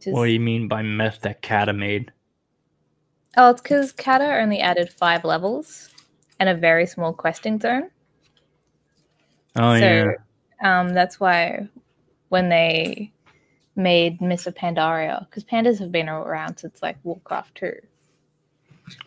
[0.00, 2.12] Is- What do you mean by mess that Cata made?
[3.36, 5.90] Oh, it's because Cata only added five levels
[6.40, 7.90] and a very small questing zone.
[9.56, 10.12] Oh so yeah,
[10.62, 11.68] um, that's why
[12.28, 13.12] when they
[13.74, 17.72] made Mists of Pandaria, because pandas have been around since like Warcraft 2.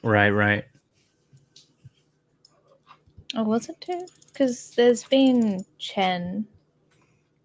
[0.03, 0.65] right, right.
[3.35, 4.05] Oh, was it 2?
[4.31, 6.45] Because there's been Chen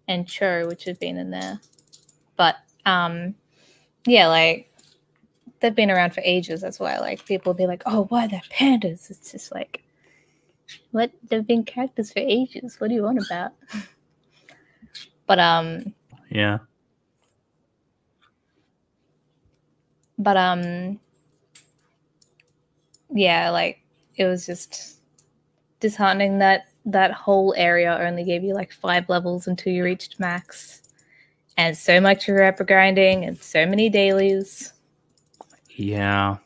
[0.07, 1.59] and Cho, which have been in there.
[2.37, 3.35] But um,
[4.05, 4.71] yeah, like
[5.59, 6.61] they've been around for ages.
[6.61, 9.09] That's why like people be like, oh, why they're pandas?
[9.09, 9.83] It's just like,
[10.91, 11.11] what?
[11.29, 12.79] They've been characters for ages.
[12.79, 13.51] What do you want about?
[15.27, 15.93] but um,
[16.29, 16.59] Yeah,
[20.17, 20.99] but um
[23.11, 23.81] yeah like
[24.15, 24.99] it was just
[25.87, 30.81] disheartening that that whole area only gave you like five levels until you reached max
[31.57, 34.73] and so much rep grinding and so many dailies
[35.75, 36.37] yeah.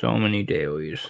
[0.00, 1.08] So many dailies.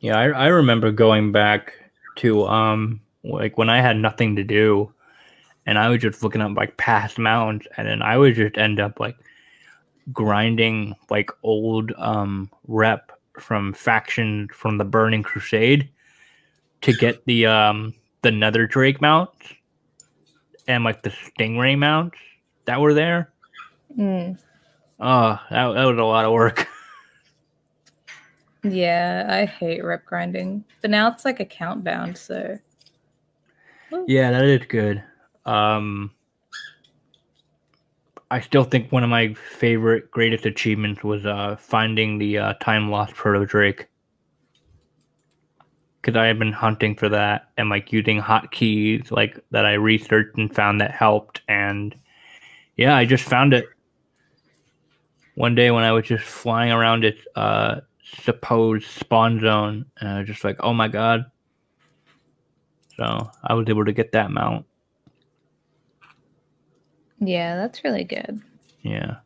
[0.00, 1.72] Yeah, I, I remember going back
[2.16, 4.92] to um like when I had nothing to do,
[5.66, 8.80] and I was just looking up like past mounts, and then I would just end
[8.80, 9.16] up like
[10.12, 15.88] grinding like old um rep from faction from the Burning Crusade
[16.82, 19.54] to get the um the Nether Drake mounts
[20.66, 22.18] and like the Stingray mounts
[22.64, 23.32] that were there.
[23.98, 24.38] Mm.
[25.00, 26.68] Oh, that, that was a lot of work.
[28.66, 30.64] Yeah, I hate rep grinding.
[30.80, 32.58] But now it's like account bound, so
[34.06, 35.04] yeah, that is good.
[35.44, 36.10] Um
[38.30, 42.90] I still think one of my favorite greatest achievements was uh finding the uh, time
[42.90, 43.86] lost proto drake.
[46.02, 50.36] Cause I have been hunting for that and like using hotkeys like that I researched
[50.36, 51.94] and found that helped and
[52.76, 53.66] yeah, I just found it
[55.36, 57.80] one day when I was just flying around its uh
[58.22, 61.24] supposed spawn zone and I was just like, oh my god.
[62.96, 64.66] So I was able to get that mount.
[67.20, 68.40] Yeah, that's really good.
[68.82, 69.16] Yeah.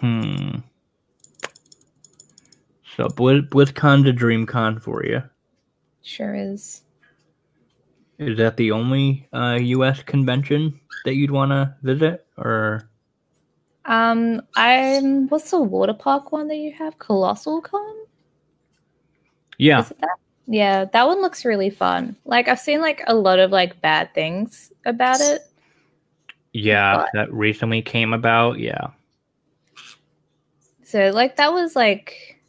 [0.00, 0.58] Hmm.
[2.96, 5.22] So Blizz- BlizzCon's a dream con for you.
[6.02, 6.82] Sure is.
[8.18, 10.02] Is that the only uh, U.S.
[10.02, 12.88] convention that you'd want to visit, or
[13.86, 16.98] Um, I'm what's the water park one that you have?
[16.98, 17.96] Colossal Con?
[19.58, 20.16] yeah, Is it that?
[20.46, 22.14] Yeah, that one looks really fun.
[22.24, 25.42] Like I've seen like a lot of like bad things about it.
[26.54, 28.58] Yeah, But- that recently came about.
[28.58, 28.88] Yeah,
[30.82, 32.40] So like that was like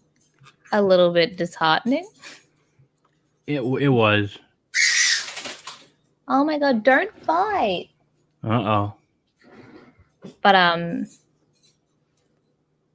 [0.72, 2.08] a little bit disheartening.
[3.48, 4.38] it it was.
[6.28, 7.90] Oh my god, don't fight.
[8.44, 8.94] Uh oh.
[10.42, 11.06] But um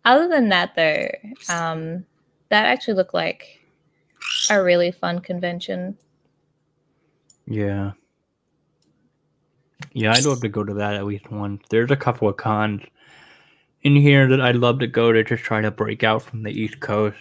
[0.05, 1.09] other than that though,
[1.53, 2.05] um
[2.49, 3.61] that actually looked like
[4.51, 5.97] a really fun convention.
[7.47, 7.93] Yeah.
[9.93, 11.63] Yeah, I'd love to go to that at least once.
[11.69, 12.83] There's a couple of cons
[13.83, 16.51] in here that I'd love to go to just try to break out from the
[16.51, 17.19] East Coast.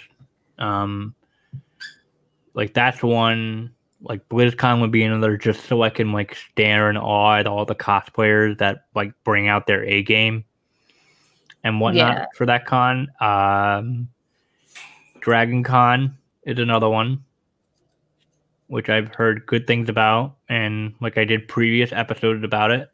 [0.60, 1.15] Um,
[2.53, 3.73] like that's one.
[4.01, 7.65] Like BlizzCon would be another, just so I can like stare in awe at all
[7.65, 10.45] the cosplayers that like bring out their A game
[11.63, 12.25] and whatnot Yeah.
[12.36, 13.08] for that con.
[13.19, 14.08] Um,
[15.19, 17.25] Dragon Con is another one
[18.69, 22.89] which I've heard good things about, and like I did previous episodes about it.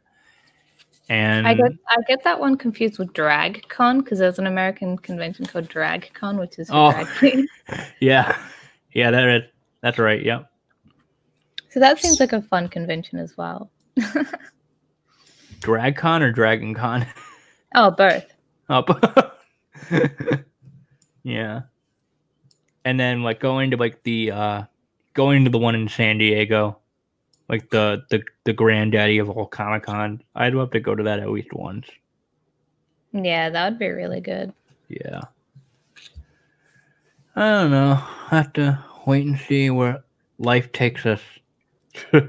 [1.08, 5.46] And I get I get that one confused with DragCon because there's an American convention
[5.46, 6.90] called DragCon, which is Oh.
[6.90, 7.48] drag queens.
[8.00, 8.36] yeah,
[8.92, 9.42] yeah, that is
[9.82, 10.20] that's right.
[10.20, 10.50] Yep.
[11.70, 13.70] So that seems like a fun convention as well.
[15.60, 17.06] DragCon or Dragon Con?
[17.74, 18.24] Oh, both.
[18.70, 19.38] Up.
[21.24, 21.62] yeah.
[22.86, 24.62] And then like going to like the uh
[25.16, 26.78] going to the one in San Diego,
[27.48, 30.22] like the the the granddaddy of all Comic Con.
[30.36, 31.88] I'd love to go to that at least once.
[33.12, 34.52] Yeah, that would be really good.
[34.88, 35.22] Yeah.
[37.34, 38.02] I don't know.
[38.30, 40.04] I have to wait and see where
[40.38, 41.20] life takes us.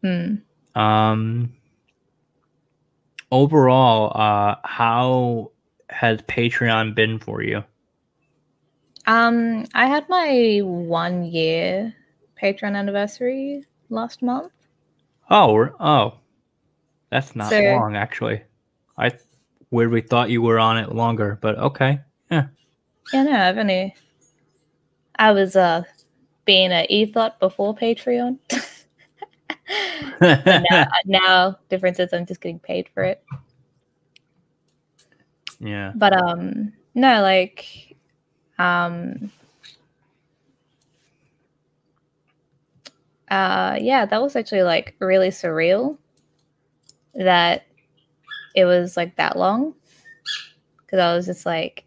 [0.00, 0.36] Hmm.
[0.76, 1.52] um
[3.32, 5.50] overall, uh how
[5.90, 7.64] has Patreon been for you?
[9.08, 11.94] Um, I had my one year
[12.40, 14.52] Patreon anniversary last month.
[15.30, 16.14] Oh, oh.
[17.10, 18.42] That's not So- long actually.
[18.98, 19.12] I
[19.70, 22.00] where we thought you were on it longer, but okay.
[22.30, 23.94] Yeah, no, I've only
[25.16, 25.82] I was uh
[26.44, 28.38] being an e-thought before Patreon.
[30.20, 33.22] Now, now difference is I'm just getting paid for it.
[35.60, 35.92] yeah.
[35.94, 37.87] But um no, like
[38.58, 39.30] um
[43.30, 45.98] uh yeah, that was actually like really surreal
[47.14, 47.66] that
[48.54, 49.74] it was like that long.
[50.90, 51.84] Cause I was just like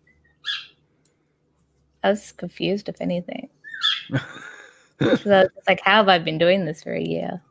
[2.03, 3.49] I was confused if anything.
[4.13, 5.25] I was
[5.67, 7.41] like, how have I been doing this for a year?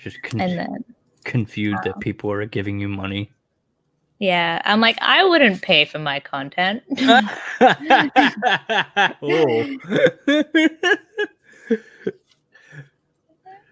[0.00, 0.84] Just con- And then
[1.24, 3.32] confused that people are giving you money.
[4.18, 6.82] Yeah, I'm like, I wouldn't pay for my content.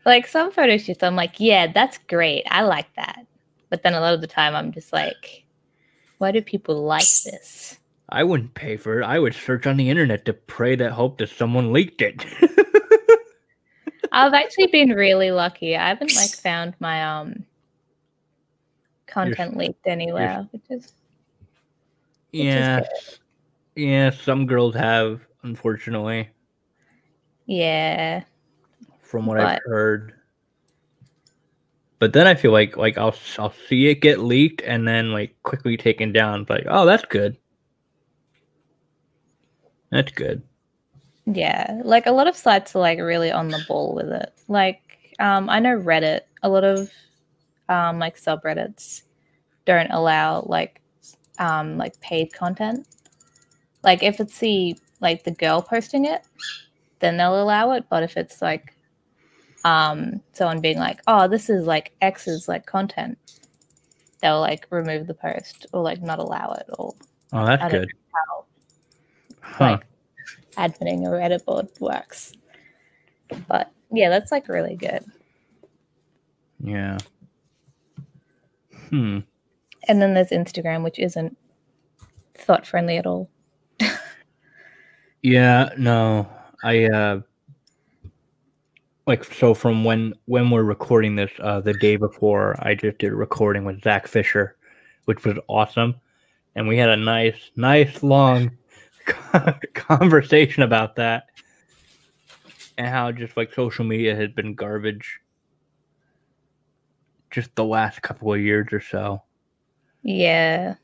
[0.05, 2.45] like some photo shoots, I'm like, yeah, that's great.
[2.51, 3.27] I like that.
[3.71, 5.45] But then a lot of the time, I'm just like,
[6.19, 7.79] why do people like this?
[8.09, 9.05] I wouldn't pay for it.
[9.05, 12.27] I would search on the internet to pray that hope that someone leaked it.
[14.13, 15.75] I've actually been really lucky.
[15.75, 17.47] I haven't like found my um
[19.13, 20.93] content leaked anywhere, which is
[22.33, 22.83] is yeah.
[23.75, 26.29] Yeah, some girls have, unfortunately.
[27.47, 28.25] Yeah.
[29.01, 30.15] from what I've heard.
[31.99, 35.37] But then I feel like like I'll I'll see it get leaked and then like
[35.43, 36.47] quickly taken down.
[36.49, 37.37] Like, oh, that's good.
[39.91, 40.43] That's good.
[41.27, 41.81] Yeah.
[41.85, 44.33] Like a lot of sites are like really on the ball with it.
[44.49, 44.81] Like
[45.21, 46.91] um I know Reddit, a lot of
[47.73, 49.03] um like subreddits
[49.65, 50.81] don't allow like
[51.39, 52.87] um like paid content.
[53.83, 56.23] Like if it's the like the girl posting it,
[57.01, 57.85] then they'll allow it.
[57.89, 58.77] But if it's like
[59.65, 63.19] um someone being like, Oh, this is like X's like content,
[64.21, 66.95] they'll like remove the post or like not allow it or
[67.33, 67.91] Oh, that's good.
[68.13, 68.45] how
[69.41, 69.65] Huh.
[69.65, 69.87] like
[70.57, 72.35] adminning a Reddit board works.
[73.49, 75.05] But yeah, that's like really good.
[76.63, 76.99] Yeah.
[78.93, 79.21] Hmm.
[79.89, 81.37] And then there's Instagram, which isn't
[82.35, 83.29] thought friendly at all.
[85.23, 86.29] Yeah, no.
[86.65, 87.21] I uh
[89.07, 93.13] like so from when when we're recording this uh the day before I just did
[93.13, 94.57] a recording with Zach Fisher,
[95.05, 95.95] which was awesome.
[96.57, 98.51] And we had a nice, nice long
[99.75, 101.27] conversation about that.
[102.77, 105.21] And how just like social media has been garbage
[107.33, 109.23] just the last couple of years or so.
[110.05, 110.77] Yeah.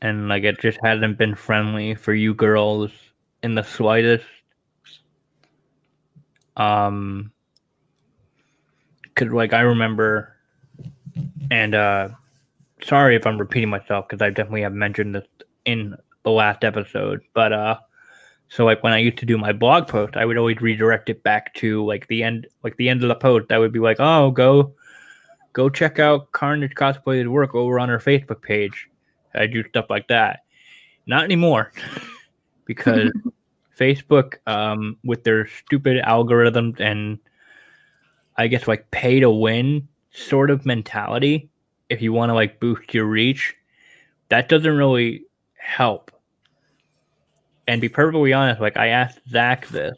[0.00, 2.90] and like it just hasn't been friendly for you girls
[3.42, 4.26] in the slightest.
[6.56, 7.32] Um,
[9.14, 10.36] cause like I remember,
[11.50, 12.08] and uh,
[12.82, 15.26] sorry if I'm repeating myself because I definitely have mentioned this
[15.64, 17.78] in the last episode, but uh,
[18.48, 21.22] so like when I used to do my blog post, I would always redirect it
[21.22, 23.52] back to like the end, like the end of the post.
[23.52, 24.74] I would be like, oh, go,
[25.54, 28.88] go check out Carnage Cosplay's work over on her Facebook page.
[29.34, 30.40] I do stuff like that.
[31.06, 31.72] Not anymore,
[32.66, 33.10] because
[33.78, 37.18] Facebook, um, with their stupid algorithms and
[38.36, 41.48] I guess like pay to win sort of mentality,
[41.88, 43.54] if you want to like boost your reach,
[44.28, 45.24] that doesn't really
[45.56, 46.10] help.
[47.66, 49.96] And be perfectly honest, like I asked Zach this,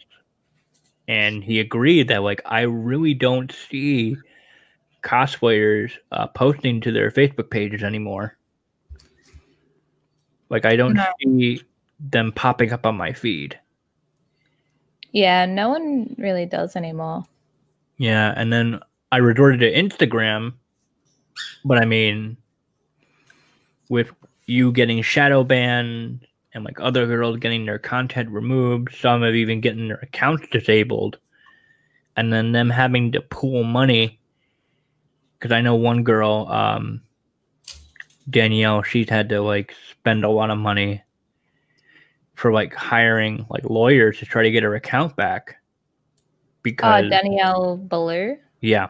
[1.08, 4.16] and he agreed that like I really don't see
[5.06, 8.36] cosplayers uh, posting to their Facebook pages anymore.
[10.50, 11.06] Like I don't No.
[11.22, 11.62] see
[12.00, 13.58] them popping up on my feed.
[15.12, 17.24] Yeah, no one really does anymore.
[17.98, 18.80] Yeah, and then
[19.12, 20.52] I resorted to Instagram,
[21.64, 22.36] but I mean,
[23.88, 24.10] with
[24.46, 29.60] you getting shadow banned and like other girls getting their content removed, some have even
[29.60, 31.18] getting their accounts disabled,
[32.16, 34.18] and then them having to pool money.
[35.38, 37.02] Because I know one girl, um,
[38.28, 41.02] Danielle, she's had to like spend a lot of money
[42.34, 45.56] for like hiring like lawyers to try to get her account back.
[46.62, 48.36] Because Oh, Danielle Ballou.
[48.60, 48.88] yeah,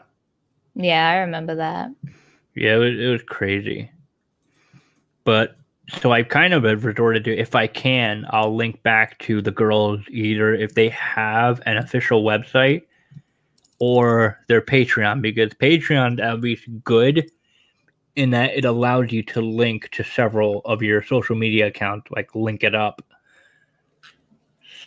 [0.75, 1.91] Yeah, I remember that.
[2.55, 3.91] Yeah, it was, it was crazy.
[5.25, 5.57] But
[6.01, 9.51] so I kind of have resorted to, if I can, I'll link back to the
[9.51, 12.83] girls either if they have an official website
[13.79, 17.31] or their Patreon, because Patreon at least good
[18.17, 22.35] in that it allows you to link to several of your social media accounts, like
[22.35, 23.03] link it up.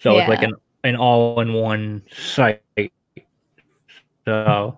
[0.02, 2.62] So it's like an, an all in one site.
[4.26, 4.78] So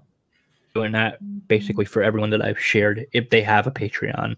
[0.74, 4.36] doing that basically for everyone that I've shared if they have a Patreon.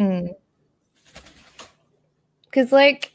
[0.00, 0.34] Mm.
[2.50, 3.12] Cause like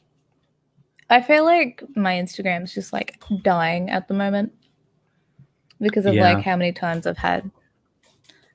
[1.10, 4.52] I feel like my Instagram's just like dying at the moment
[5.82, 6.34] because of Yeah.
[6.34, 7.50] like how many times I've had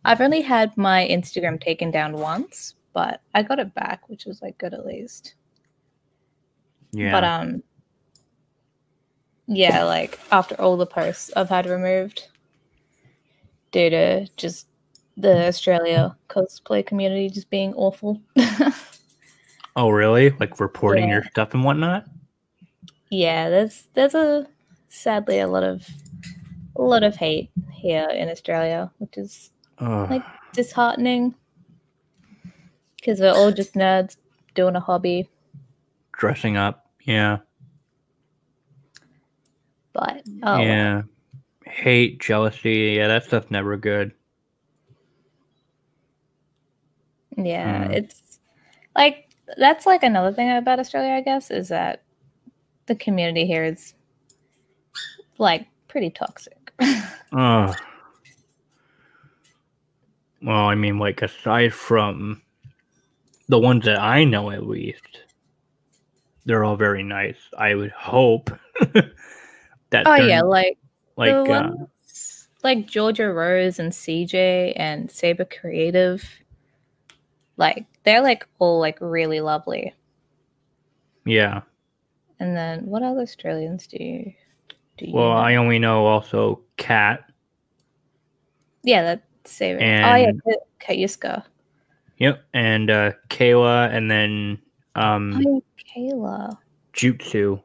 [0.04, 4.40] I've only had my Instagram taken down once, but I got it back, which was
[4.40, 5.34] like good at least.
[6.92, 7.12] Yeah.
[7.12, 7.62] But um
[9.46, 12.28] yeah, like after all the posts I've had removed
[13.72, 14.66] due to just
[15.16, 18.20] the Australia cosplay community just being awful.
[19.76, 20.30] oh, really?
[20.30, 21.16] Like reporting Yeah.
[21.16, 22.06] your stuff and whatnot?
[23.10, 24.46] Yeah, there's there's a
[24.88, 25.86] sadly a lot of
[26.76, 29.50] a lot of hate here in Australia, which is
[29.80, 31.34] Oh, Like- disheartening
[32.96, 34.16] because we're all just nerds
[34.54, 35.28] doing a hobby.
[36.12, 36.86] dressing up.
[37.02, 37.38] Yeah.
[39.92, 41.02] But oh, Yeah.
[41.64, 42.94] Hate, jealousy.
[42.96, 44.12] Yeah, that stuff's never good.
[47.36, 47.92] Yeah, Mm.
[47.94, 48.40] it's
[48.96, 52.02] like that's like another thing about Australia, I guess, is that
[52.88, 53.94] the community here is
[55.38, 56.72] like pretty toxic.
[57.30, 57.74] Oh.
[60.40, 62.40] Well, I mean, like, aside from
[63.48, 65.20] the ones that I know at least,
[66.46, 67.36] they're all very nice.
[67.58, 68.50] I would hope
[69.90, 70.06] that.
[70.06, 70.78] Oh yeah, like
[71.16, 76.24] like uh, ones, like Georgia Rose and CJ and Saber Creative.
[77.58, 79.92] Like they're like all like really lovely.
[81.26, 81.60] yeah.
[82.40, 84.32] And then what other Australians do you
[84.96, 85.36] do you Well, know?
[85.36, 87.20] I only know also Kat.
[88.82, 89.22] yeah, that's
[89.52, 89.78] Saber.
[89.80, 89.82] oh
[90.14, 91.44] yeah, and- Ka- Katyuska.
[92.18, 94.58] Yep, and uh, Kayla, and then
[94.96, 95.62] um, Oh
[95.96, 96.56] Kayla.
[96.92, 97.62] Jutsu.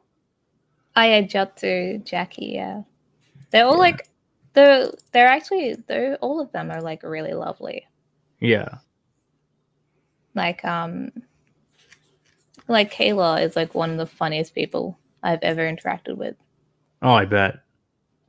[0.96, 2.82] Oh yeah, Jutsu, Jackie, yeah.
[3.50, 3.78] They're all Yeah.
[3.78, 4.08] like
[4.52, 7.84] they're they're actually they're all of them are like really lovely.
[8.40, 8.78] Yeah,
[10.34, 11.10] Like um
[12.68, 16.36] like Kayla is like one of the funniest people I've ever interacted with.
[17.02, 17.60] oh, I bet.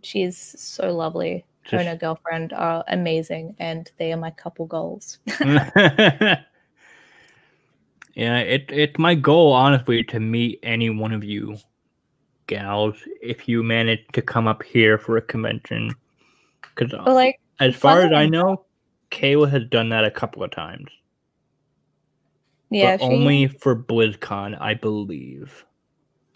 [0.02, 1.46] She's so lovely.
[1.72, 5.18] Her and her girlfriend are amazing and they are my couple goals.
[5.40, 6.38] yeah,
[8.16, 11.58] it it's my goal honestly to meet any one of you
[12.48, 15.92] gals if you manage to come up here for a convention.
[16.76, 18.66] Because like as far as I know,
[19.12, 20.90] Kayla has done that a couple of times,
[22.76, 25.66] yeah, but she, only for BlizzCon, I believe.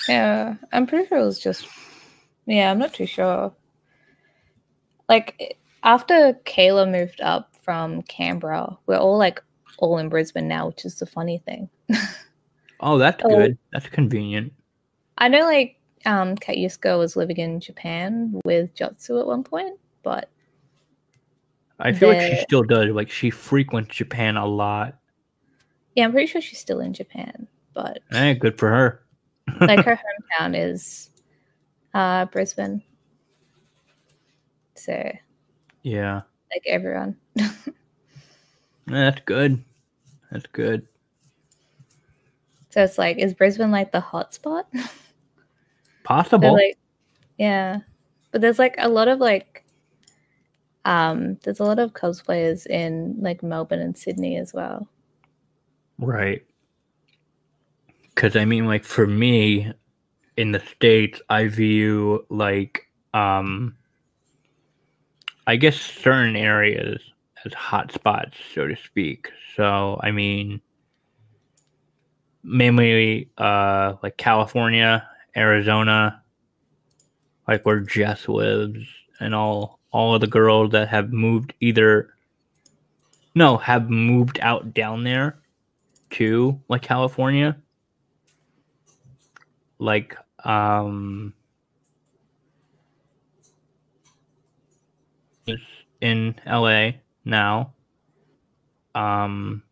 [0.08, 1.68] Yeah, I'm pretty sure it was just.
[2.46, 3.54] Yeah, I'm not too sure.
[5.08, 9.44] Like after Kayla moved up from Canberra, we're all like
[9.78, 11.70] all in Brisbane now, which is the funny thing.
[12.82, 13.28] Oh, that's Oh.
[13.28, 13.58] good.
[13.74, 14.54] That's convenient.
[15.18, 15.76] I know like
[16.06, 20.30] um was living in Japan with Jutsu at one point, but
[21.78, 22.90] I feel like she still does.
[22.92, 24.99] Like she frequents Japan a lot.
[26.00, 27.46] Yeah, I'm pretty sure she's still in Japan.
[27.74, 29.04] But Eh, good for her.
[29.62, 31.10] like her hometown is
[31.94, 32.82] uh Brisbane.
[34.76, 35.12] So
[35.84, 36.22] yeah,
[36.54, 37.18] like everyone.
[38.88, 39.62] That's good.
[40.32, 40.88] That's good.
[42.70, 44.70] So it's like, is Brisbane like the hot spot?
[46.04, 46.54] Possible.
[46.54, 46.78] Like,
[47.38, 47.80] yeah,
[48.32, 49.66] but there's like a lot of like,
[50.86, 54.88] um, there's a lot of cosplayers in like Melbourne and Sydney as well.
[56.00, 56.44] Right.
[58.16, 59.72] Because I mean, like for me,
[60.38, 63.76] in the states, I view like um,
[65.46, 67.02] I guess certain areas
[67.46, 69.30] as hot spots, so to speak.
[69.56, 70.62] So I mean,
[72.44, 76.22] mainly uh, like California, Arizona,
[77.48, 78.80] like where Jess lives,
[79.20, 82.14] and all all of the girls that have moved either
[83.36, 85.39] no have moved out down there
[86.12, 87.58] to like California.
[89.78, 91.34] Like um
[96.02, 96.92] in LA
[97.26, 97.74] now.
[98.96, 99.64] Um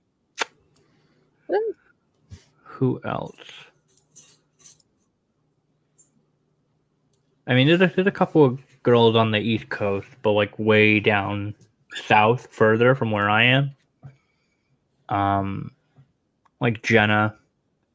[2.64, 3.36] who else?
[7.48, 10.58] I mean there's a, there's a couple of girls on the East Coast, but like
[10.60, 11.56] way down
[12.06, 13.72] south further from where I am.
[15.10, 15.72] Um
[16.60, 17.36] like Jenna.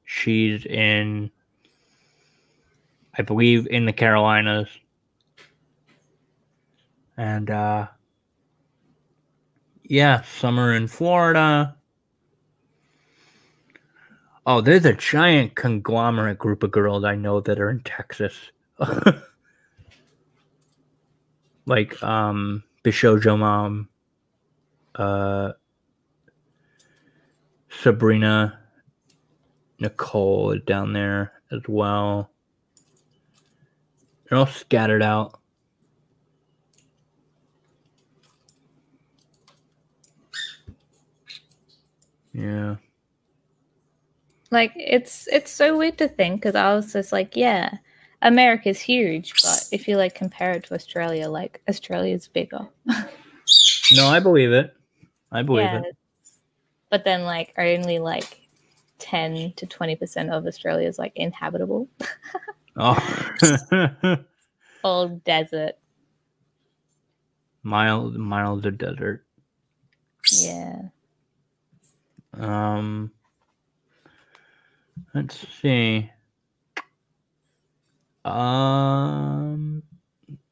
[0.04, 1.30] She's in
[3.16, 4.68] I believe in the Carolinas.
[7.16, 7.88] And uh
[9.84, 11.76] yeah, summer in Florida.
[14.46, 18.34] Oh, there's a giant conglomerate group of girls I know that are in Texas.
[21.66, 23.88] like um Bishojo Mom,
[24.96, 25.52] uh
[27.80, 28.58] Sabrina
[29.78, 32.30] Nicole is down there as well.
[34.28, 35.40] They're all scattered out.
[42.32, 42.76] Yeah.
[44.50, 47.74] Like it's it's so weird to think because I was just like, yeah,
[48.20, 52.68] America's huge, but if you like compare it to Australia, like Australia's bigger.
[53.94, 54.74] No, I believe it.
[55.30, 55.96] I believe yeah, it.
[56.92, 58.42] But then like only like
[58.98, 61.88] ten to twenty percent of Australia is like inhabitable.
[62.74, 62.96] Oh.
[64.84, 65.74] All desert.
[67.62, 68.16] Mild
[68.64, 69.26] of desert.
[70.32, 70.80] Yeah.
[72.32, 73.12] Um
[75.14, 76.10] let's see.
[78.24, 79.82] Um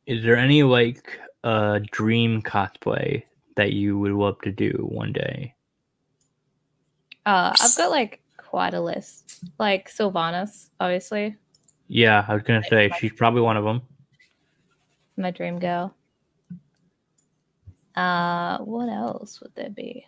[0.05, 3.23] is there any like uh dream cosplay
[3.57, 5.55] that you would love to do one day?
[7.27, 9.45] Uh I've got like quite a list.
[9.59, 11.37] Like Sylvanas, obviously.
[11.89, 13.83] Yeah, I was gonna say she's probably one of them.
[15.17, 15.95] my dream girl.
[17.95, 20.07] Uh, what else would there be?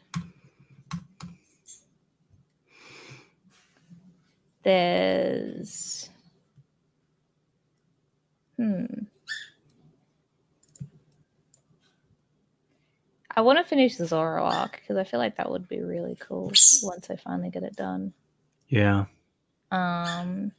[4.62, 6.08] There's
[8.56, 8.84] hmm.
[13.34, 16.16] I want to finish the Zoro arc because I feel like that would be really
[16.20, 16.52] cool
[16.82, 18.12] once I finally get it done.
[18.68, 19.06] Yeah.
[19.70, 20.52] Um,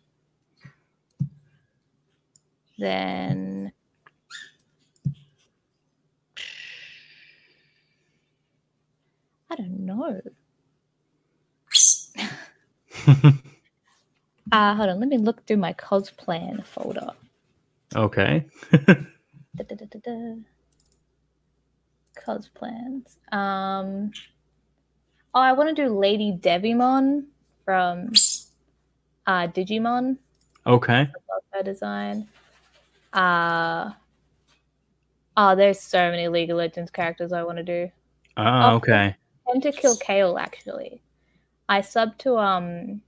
[2.79, 3.71] then
[9.49, 10.21] I don't know.
[14.51, 17.09] Uh, hold on, let me look through my cosplay folder.
[17.95, 18.45] okay.
[22.25, 22.37] Da-da-da-da-da.
[23.31, 23.35] Cosplans.
[23.35, 24.11] Um,
[25.33, 27.25] oh, I want to do Lady Devimon
[27.65, 28.09] from
[29.27, 30.17] uh, Digimon.
[30.65, 30.93] Okay.
[30.93, 32.27] I love her design.
[33.11, 33.91] Uh
[35.37, 37.91] oh, there's so many League of Legends characters I want to do.
[38.37, 38.75] Ah, Oh.
[38.77, 39.15] okay.
[39.47, 41.01] And to kill Kayle actually.
[41.69, 43.01] I sub to um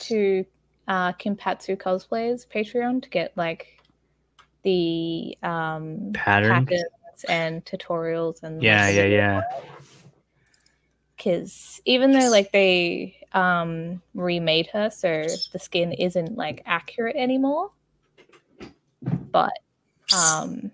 [0.00, 0.44] to
[0.88, 3.80] uh Kinpatsu cosplays Patreon to get like
[4.62, 6.70] the um Patterns.
[7.28, 9.40] And tutorials and Yeah, yeah, yeah.
[11.16, 17.70] because even though like they um remade her so the skin isn't like accurate anymore
[19.30, 19.52] but
[20.14, 20.70] um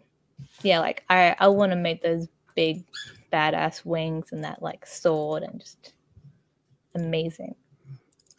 [0.63, 2.85] yeah like i i want to make those big
[3.33, 5.93] badass wings and that like sword and just
[6.95, 7.55] amazing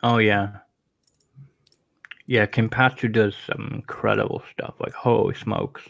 [0.03, 0.57] Oh yeah.
[2.27, 4.75] Yeah, Kinpatsu does some incredible stuff.
[4.79, 5.81] Like holy smokes.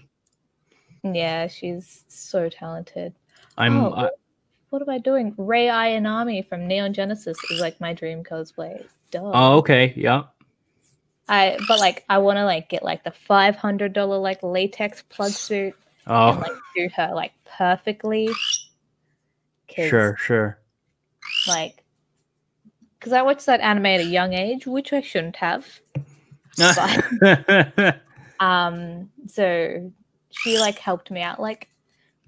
[1.16, 3.14] Yeah she's so talented
[3.58, 4.10] I'm Oh, I,
[4.70, 9.32] what am i doing Rei Ayanami from neon genesis is like my dream cosplay Duh.
[9.34, 9.94] Oh, okay.
[9.96, 10.24] Yeah.
[11.30, 15.04] I but like I want to like get like the five hundred dollar like latex
[15.04, 18.30] plug suit and Oh, like do her like perfectly.
[19.70, 20.60] sure, sure.
[21.48, 21.84] Like,
[22.98, 25.66] because I watched that anime at a young age, which I shouldn't have.
[28.40, 29.92] Um, so
[30.32, 31.70] she like helped me out like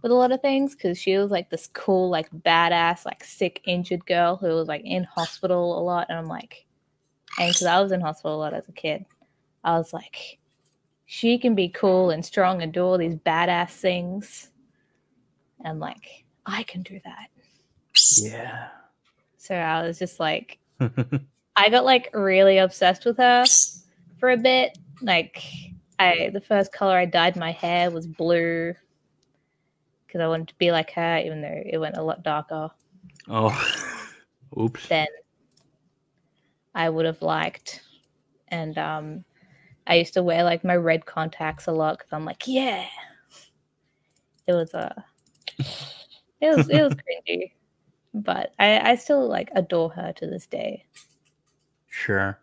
[0.02, 3.62] with a lot of things because she was like this cool like badass like sick
[3.66, 6.66] injured girl who was like in hospital a lot, and I'm like,
[7.38, 9.06] and because I was in hospital a lot as a kid,
[9.64, 10.40] I was like,
[11.06, 14.50] she can be cool and strong and do all these badass things.
[15.66, 17.30] And like, I can do that.
[18.22, 18.68] yeah.
[19.38, 20.60] So I was just like,
[21.56, 23.44] I got like really obsessed with her
[24.20, 24.78] for a bit.
[25.02, 25.44] Like
[26.00, 28.74] I the first color I dyed my hair was blue
[30.08, 32.72] because I wanted to be like her, even though it went a lot darker
[33.30, 33.76] oh.
[34.60, 34.88] Oops.
[34.88, 35.08] Then
[36.74, 37.82] I would have liked.
[38.48, 39.26] And um
[39.88, 42.86] I used to wear like my red contacts a lot because I'm like, yeah.
[44.48, 45.06] It was a
[46.42, 47.52] it was it was cringy.
[48.14, 50.86] But I, I still like adore her to this day.
[51.88, 52.40] Sure.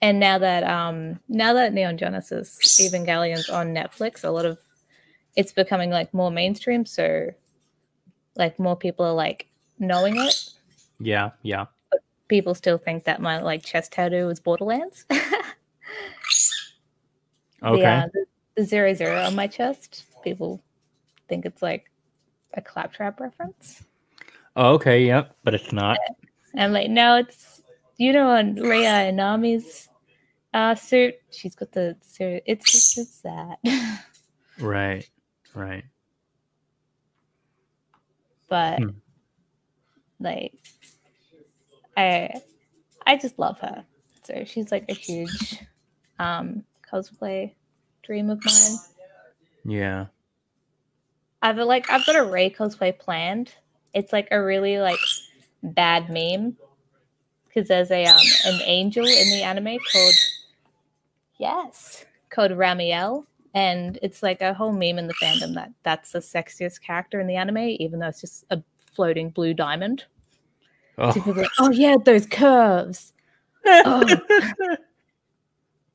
[0.00, 4.58] And now that um now that neon genesis evangelion's on netflix a lot of
[5.34, 7.30] it's becoming like more mainstream so
[8.36, 9.48] like more people are like
[9.80, 10.50] knowing it
[11.00, 11.66] Yeah, yeah.
[12.28, 15.04] people still think that my like chest tattoo is borderlands
[17.64, 17.84] Okay.
[17.84, 18.24] uh, the,
[18.56, 20.62] the zero zero on my chest people
[21.28, 21.90] think it's like
[22.54, 23.82] a claptrap reference
[24.56, 25.98] Oh, okay, yep, but it's not.
[26.54, 27.62] and i'm like no it's
[27.96, 29.87] you know on Rei Ayanami's
[30.54, 33.58] uh suit she's got the zero it's it's, it's that
[34.58, 35.08] Right.
[35.54, 35.84] Right.
[38.48, 38.88] but Hmm.
[40.20, 40.54] like
[41.96, 42.30] i
[43.06, 43.84] i just love her
[44.22, 45.60] so she's like a huge
[46.18, 47.52] um cosplay
[48.02, 48.78] dream of mine
[49.64, 50.06] Yeah.
[51.42, 53.54] i've like i've got a Rei cosplay planned
[53.94, 54.98] it's like a really like
[55.62, 56.56] bad meme
[57.46, 60.14] because there's a um an angel in the anime called
[61.38, 63.24] yes called ramiel
[63.54, 67.26] and it's like a whole meme in the fandom that that's the sexiest character in
[67.26, 68.62] the anime even though it's just a
[68.92, 70.04] floating blue diamond
[70.98, 71.12] Oh.
[71.12, 73.12] So like, oh yeah, those curves.
[73.64, 74.04] Oh.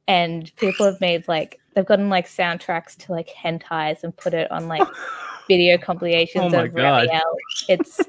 [0.05, 4.51] And people have made like they've gotten like soundtracks to like hentais and put it
[4.51, 4.85] on like
[5.47, 7.07] video compilations Oh of God.
[7.07, 7.21] Ramiel.
[7.69, 8.01] It's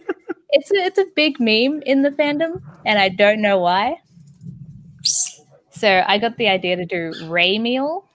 [0.50, 3.94] it's a, it's a big meme in the fandom, and I don't know why.
[5.84, 8.06] So I got the idea to do Ray Meal,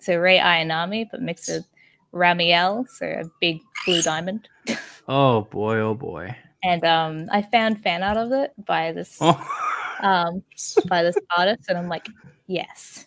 [0.00, 1.64] so Rei Ayanami, but mixed with
[2.12, 4.48] Ramiel, so a big blue diamond.
[5.06, 6.36] oh boy, oh boy.
[6.64, 9.40] And um, I found fan art of it by this Oh.
[10.02, 10.42] um,
[10.88, 12.08] by this artist, and I'm like,
[12.48, 13.06] yes.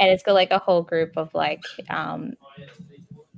[0.00, 1.60] And it's got like a whole group of like
[1.90, 2.32] um,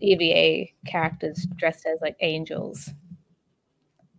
[0.01, 2.89] EVA characters dressed as like angels,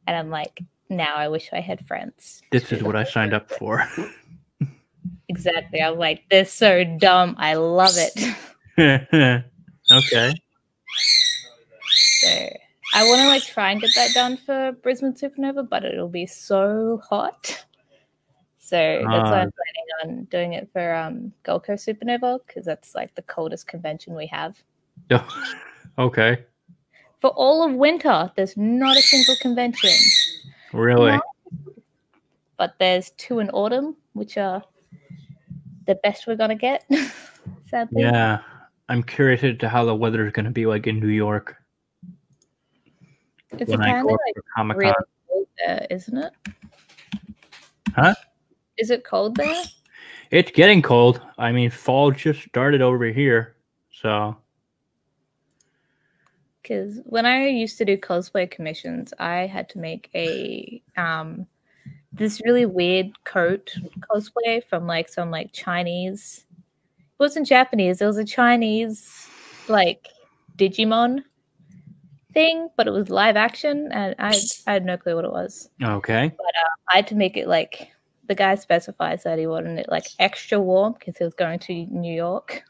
[0.07, 2.41] and I'm like, now I wish I had friends.
[2.51, 3.87] This is what I signed up for.
[5.29, 5.81] Exactly.
[5.81, 7.35] I'm like, this is so dumb.
[7.37, 8.35] I love it.
[9.91, 10.33] okay.
[12.19, 12.49] So
[12.95, 16.25] I want to like try and get that done for Brisbane Supernova, but it'll be
[16.25, 17.65] so hot.
[18.57, 22.95] So that's why I'm planning on doing it for um, Gold Coast Supernova because that's
[22.95, 24.61] like the coldest convention we have.
[25.09, 25.27] Yeah.
[25.97, 26.45] okay.
[27.19, 29.91] For all of winter, there's not a single convention.
[30.71, 31.11] Really?
[31.11, 31.21] No.
[32.57, 34.63] But there's two in autumn, which are
[35.85, 36.85] the best we're gonna get.
[37.69, 38.03] Sadly.
[38.03, 38.39] Yeah.
[38.89, 41.55] I'm curious as to how the weather is going to be like in New York
[43.51, 44.93] It's apparently like really
[45.29, 46.33] cold there, isn't it?
[47.95, 48.13] Huh?
[48.77, 49.63] Is it cold there?
[50.31, 51.21] It's getting cold.
[51.37, 53.55] I mean, fall just started over here.
[53.91, 54.35] So,
[56.61, 61.47] Because when I used to do cosplay commissions, I had to make a um
[62.13, 66.45] this really weird coat cosplay from like some like Chinese.
[66.99, 68.01] It wasn't Japanese.
[68.01, 69.27] It was a Chinese
[69.67, 70.07] like
[70.57, 71.23] Digimon
[72.33, 74.35] thing, but it was live action, and I
[74.67, 75.69] I had no clue what it was.
[75.81, 76.31] okay.
[76.35, 77.89] But uh, I had to make it like
[78.27, 81.73] the guy specifies that he wanted it like extra warm because he was going to
[81.87, 82.63] New York.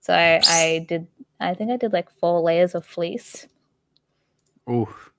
[0.00, 1.06] So I, I did
[1.40, 3.46] I think I did like four layers of fleece
[4.70, 5.12] Oof.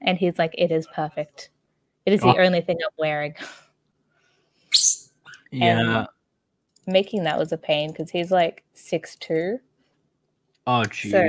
[0.00, 1.50] and he's like, It is perfect.
[2.06, 2.38] It is the Oh.
[2.38, 3.34] only thing I'm wearing.
[5.50, 6.06] Yeah.
[6.86, 9.58] Making that was a pain because he's like six two.
[10.66, 11.10] oh, geez.
[11.12, 11.28] So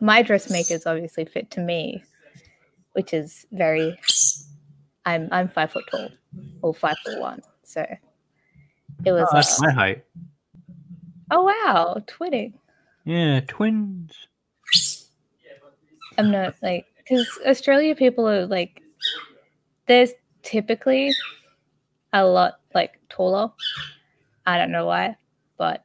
[0.00, 2.02] my dressmakers obviously fit to me,
[2.92, 3.98] which is very
[5.04, 6.08] I'm I'm five foot tall
[6.62, 7.42] or five foot one.
[7.62, 7.82] So
[9.04, 10.04] it was Oh, that's uh, my height.
[11.30, 12.54] Oh wow, twinning.
[13.04, 14.12] Yeah, twins.
[16.16, 18.80] I'm not like because Australia people are like
[19.86, 20.12] there's
[20.42, 21.12] typically
[22.12, 23.50] a lot like taller.
[24.46, 25.16] I don't know why,
[25.56, 25.84] but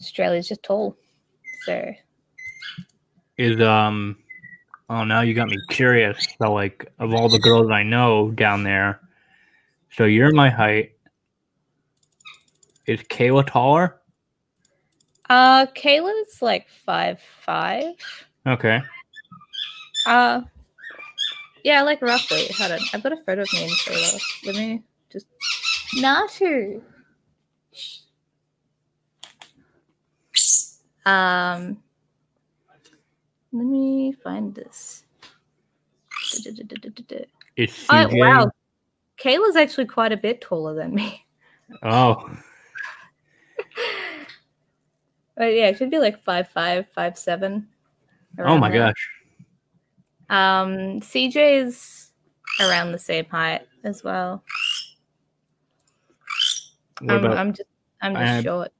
[0.00, 0.96] Australia's just tall.
[1.64, 1.92] So
[3.36, 4.16] Is um.
[4.90, 6.26] Oh, now you got me curious.
[6.40, 9.00] So, like, of all the girls I know down there,
[9.90, 10.92] so you're my height.
[12.86, 14.00] Is Kayla taller?
[15.28, 17.94] uh Kayla's like five five.
[18.46, 18.80] Okay.
[20.06, 20.40] Uh
[21.68, 22.46] yeah, like roughly.
[22.56, 22.78] Hold on.
[22.94, 24.22] I've got a photo of me and Kayla.
[24.46, 25.26] Let me just
[25.96, 26.80] Natu.
[31.04, 31.76] Um
[33.52, 35.04] let me find this.
[37.58, 38.50] Is Oh wow.
[39.22, 41.26] Kayla's actually quite a bit taller than me.
[41.82, 42.30] Oh,
[45.36, 47.68] But yeah, she'd be like five five, five seven.
[48.38, 49.17] oh my gosh.
[50.30, 52.12] Um, CJ's
[52.60, 54.42] around the same height as well.
[57.08, 57.24] I'm.
[57.24, 57.68] I'm just
[58.02, 58.72] I'm just I- short.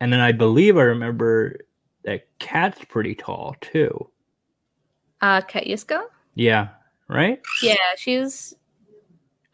[0.00, 1.58] and then I believe I remember
[2.04, 4.08] that Kat's pretty tall too.
[5.20, 6.02] Uh Katyuska?
[6.34, 6.68] Yeah.
[7.08, 7.40] Right.
[7.62, 8.54] Yeah, she's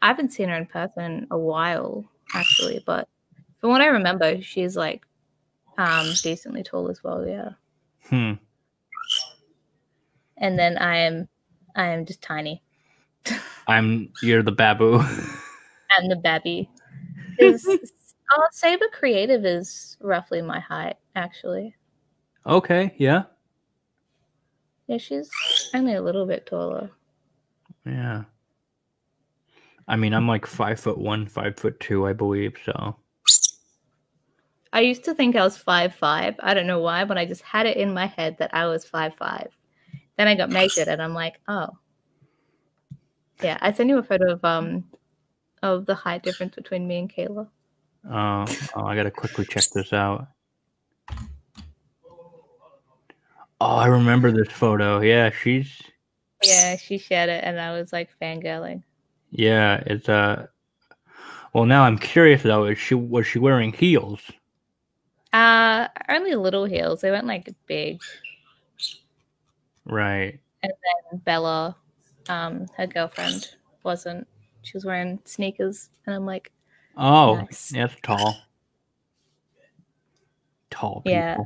[0.01, 3.07] I haven't seen her in person in a while, actually, but
[3.59, 5.03] from what I remember, she's like
[5.77, 7.49] um decently tall as well, yeah.
[8.09, 8.33] Hmm.
[10.37, 11.27] And then I am
[11.75, 12.63] I am just tiny.
[13.67, 14.11] I'm.
[14.21, 14.99] You're the babu.
[15.97, 16.69] I'm the babby.
[17.37, 21.75] Is uh, Saber Creative is roughly my height, actually.
[22.45, 22.93] okay.
[22.97, 23.23] Yeah.
[24.87, 25.29] Yeah, she's
[25.73, 26.91] only a little bit taller.
[27.85, 28.23] Yeah.
[29.87, 32.55] I mean, I'm like five foot one, five foot two, I believe.
[32.63, 32.95] So.
[34.73, 36.35] I used to think I was five five.
[36.39, 38.85] I don't know why, but I just had it in my head that I was
[38.85, 39.49] five five.
[40.17, 41.69] Then I got measured, and I'm like, oh,
[43.41, 43.57] yeah.
[43.61, 44.85] I sent you a photo of um
[45.61, 47.47] of the height difference between me and Kayla.
[48.09, 48.45] Uh,
[48.75, 50.27] oh, I gotta quickly check this out.
[53.61, 55.01] Oh, I remember this photo.
[55.01, 55.81] Yeah, she's.
[56.43, 58.83] Yeah, she shared it, and I was like fangirling.
[59.31, 60.47] Yeah, it's uh.
[61.53, 62.65] Well, now I'm curious though.
[62.65, 64.21] Is she was she wearing heels?
[65.33, 67.01] Uh, only little heels.
[67.01, 68.01] They weren't like big.
[69.85, 70.39] Right.
[70.63, 71.75] And then Bella,
[72.29, 74.27] um, her girlfriend, wasn't.
[74.63, 76.51] She was wearing sneakers, and I'm like,
[76.97, 77.71] Oh, Nice.
[77.71, 78.37] that's tall.
[80.69, 81.11] Tall people.
[81.11, 81.37] Yeah.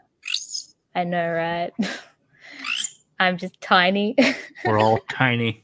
[0.96, 1.74] I know, right?
[3.20, 4.16] I'm just tiny.
[4.66, 5.64] We're all tiny.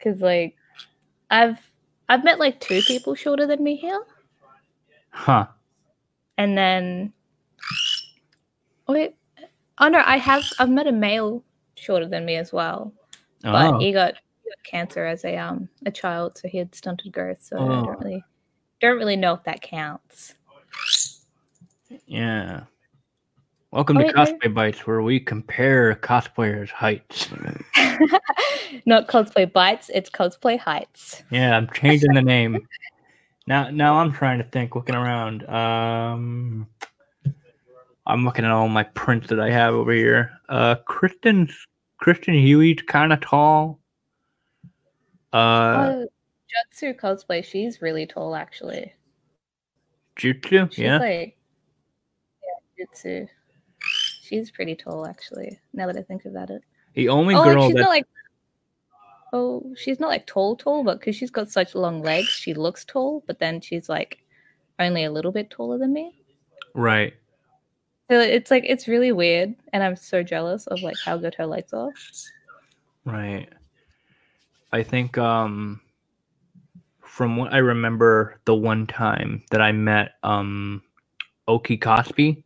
[0.00, 0.56] Cause like
[1.30, 1.58] I've
[2.08, 4.02] I've met like two people shorter than me here.
[5.10, 5.46] Huh.
[6.38, 7.12] And then
[8.88, 9.14] wait
[9.78, 11.42] oh no, I have I've met a male
[11.76, 12.92] shorter than me as well.
[13.42, 14.14] but Oh, he got,
[14.64, 17.42] cancer as a um a child, so he had stunted growth.
[17.42, 17.82] So I Oh.
[17.84, 18.24] don't really
[18.80, 20.34] don't really know if that counts.
[22.06, 22.64] yeah.
[23.70, 24.12] Welcome Oh, to.
[24.12, 27.30] Cosplay Bites, where we compare cosplayers' heights.
[28.86, 31.22] Not cosplay bites, it's cosplay heights.
[31.30, 32.68] Yeah, I'm changing the name.
[33.46, 35.48] Now, now I'm trying to think, looking around.
[35.48, 36.68] Um,
[38.06, 40.32] I'm looking at all my prints that I have over here.
[40.48, 41.54] Uh, Kristen's
[41.98, 43.78] Kristen Hughey's kind of tall.
[45.32, 45.36] Uh,
[45.94, 46.06] oh,
[46.52, 48.92] Jutsu cosplay, she's really tall actually.
[50.16, 50.98] Jutsu, She's yeah.
[50.98, 51.36] like
[52.78, 53.28] yeah, Jutsu.
[54.22, 56.62] She's pretty tall actually, now that I think about it.
[56.94, 58.06] The only oh, like, girl she's that not like
[59.32, 62.84] oh, she's not like tall, tall, but because she's got such long legs, she looks
[62.84, 63.22] tall.
[63.26, 64.18] But then she's like
[64.78, 66.20] only a little bit taller than me.
[66.74, 67.14] right.
[68.10, 71.46] So it's like it's really weird, and I'm so jealous of like how good her
[71.46, 71.90] legs are.
[73.04, 73.48] Right.
[74.72, 75.80] I think um
[77.00, 80.82] from what I remember the one time that I met um
[81.48, 82.44] Oki Cosby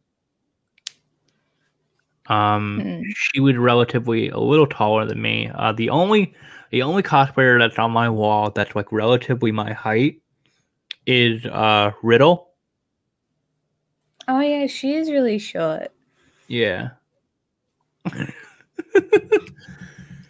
[2.28, 3.02] um Mm.
[3.14, 5.50] she was relatively a little taller than me.
[5.54, 6.34] Uh the only
[6.70, 10.20] the only cosplayer that's on my wall that's like relatively my height
[11.06, 12.50] is uh Riddle.
[14.28, 15.92] Oh yeah, she is really short.
[16.48, 16.90] Yeah.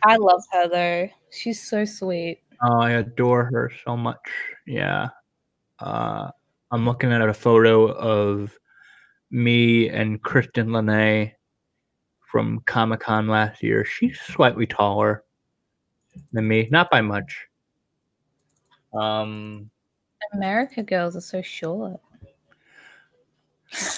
[0.02, 1.08] I love her though.
[1.30, 2.40] She's so sweet.
[2.62, 4.30] Oh, I adore her so much.
[4.66, 5.08] Yeah.
[5.78, 6.30] Uh,
[6.70, 8.58] I'm looking at a photo of
[9.30, 11.32] me and Kristen Lanae
[12.20, 13.84] from Comic Con last year.
[13.84, 15.24] She's slightly taller
[16.32, 17.46] than me, not by much.
[18.94, 19.70] Um.
[20.32, 22.00] America girls are so short.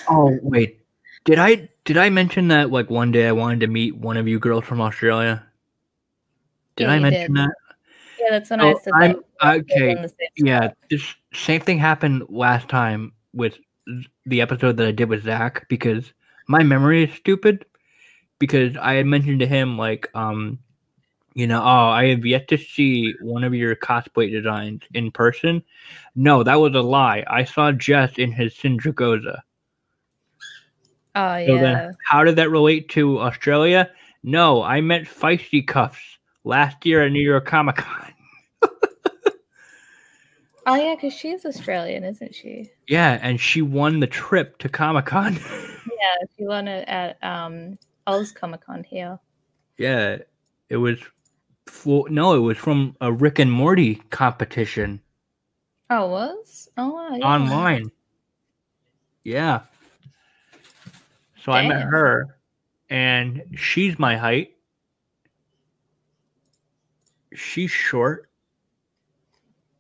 [0.09, 0.81] Oh wait,
[1.25, 4.29] did I did I mention that like one day I wanted to meet one of
[4.29, 5.45] you girls from Australia?
[6.77, 7.45] Did Yeah, I mention did.
[7.45, 7.55] that?
[8.21, 9.59] Yeah, that's when Oh, I said I'm- that.
[9.59, 9.97] okay,
[10.37, 13.59] Yeah, this same thing happened last time with
[14.27, 16.13] the episode that I did with Zach because
[16.47, 17.65] my memory is stupid.
[18.39, 20.61] Because I had mentioned to him like, um,
[21.35, 25.61] you know, oh, I have yet to see one of your cosplay designs in person.
[26.15, 27.25] No, that was a lie.
[27.27, 29.41] I saw Jess in his Sindragosa.
[31.19, 33.91] Oh So then, how did that relate to Australia?
[34.23, 38.13] No, I met Feisty Cuffs last year at New York Comic Con.
[40.67, 42.71] Oh yeah, because she's Australian, isn't she?
[42.89, 45.39] Yeah, and she won the trip to Comic Con.
[46.01, 49.19] Yeah, she won it at um Oz Comic Con here.
[49.77, 50.19] yeah,
[50.69, 50.99] it was.
[51.67, 55.01] For, no, it was from a Rick and Morty competition
[55.91, 56.69] Oh, it was?
[56.79, 57.25] Oh wow, yeah.
[57.27, 57.91] online.
[59.25, 59.61] Yeah.
[61.49, 62.37] So I met her,
[62.91, 64.51] and she's my height.
[67.35, 68.29] She's short.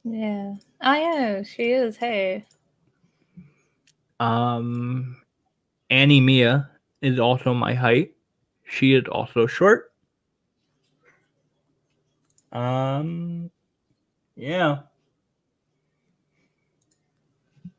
[0.03, 0.55] Yeah.
[0.83, 1.99] Oh yeah, she is.
[1.99, 2.47] Hey.
[4.19, 5.19] Um,
[5.91, 6.71] Annie Mia
[7.03, 8.12] is also my height.
[8.64, 9.93] She is also short.
[12.51, 13.51] Um,
[14.37, 14.79] yeah.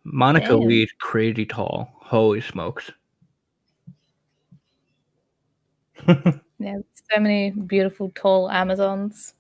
[0.04, 0.60] Monica Damn.
[0.60, 1.92] Lee's crazy tall.
[1.96, 2.92] Holy smokes.
[6.62, 9.34] Yeah, so many beautiful tall Amazons.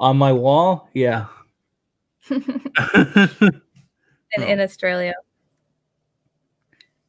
[0.00, 1.26] On my wall, yeah.
[2.30, 2.42] in,
[2.92, 4.42] Oh.
[4.42, 5.14] in Australia.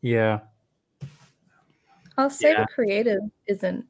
[0.02, 0.42] yeah.
[2.20, 2.66] Oh, Saber Yeah.
[2.66, 3.86] The creative isn't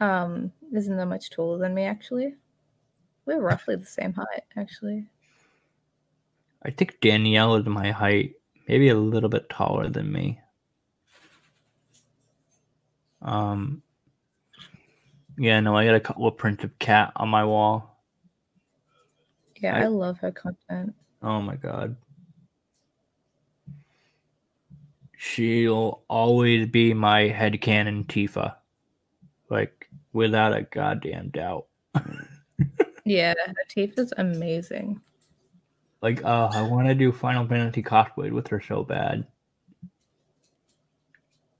[0.00, 2.36] um isn't that much taller than me actually.
[3.26, 5.06] We're roughly the same height, actually.
[6.64, 8.34] I think Danielle is my height,
[8.68, 10.40] maybe a little bit taller than me.
[13.22, 13.82] Um,
[15.36, 18.02] yeah, no, I got a couple of prints of Kat on my wall.
[19.60, 20.94] Yeah, I- I love her content.
[21.22, 21.96] Oh my god.
[25.16, 28.54] She'll always be my head headcanon Tifa.
[29.50, 31.66] Like, without a goddamn doubt.
[33.04, 33.32] Yeah,
[33.74, 35.00] is amazing.
[36.02, 39.26] Like, uh, I want to do Final Fantasy cosplay with her so bad.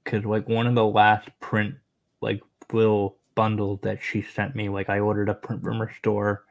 [0.09, 1.75] Cause like one of the last print,
[2.19, 2.41] like
[2.73, 6.45] little bundles that she sent me, like I ordered a print from her store,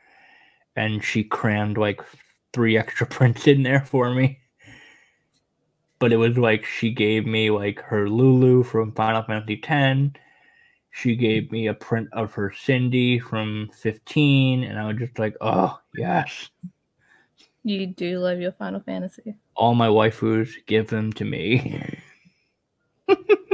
[0.76, 2.00] and she crammed like
[2.52, 4.38] three extra prints in there for me.
[5.98, 10.12] But it was like she gave me like her Lulu from Final Fantasy X.
[10.92, 15.36] She gave me a print of her Cindy from 15, and I was just like,
[15.40, 16.48] oh yes.
[17.64, 19.34] You do love your Final Fantasy.
[19.56, 21.98] all my waifus give them to me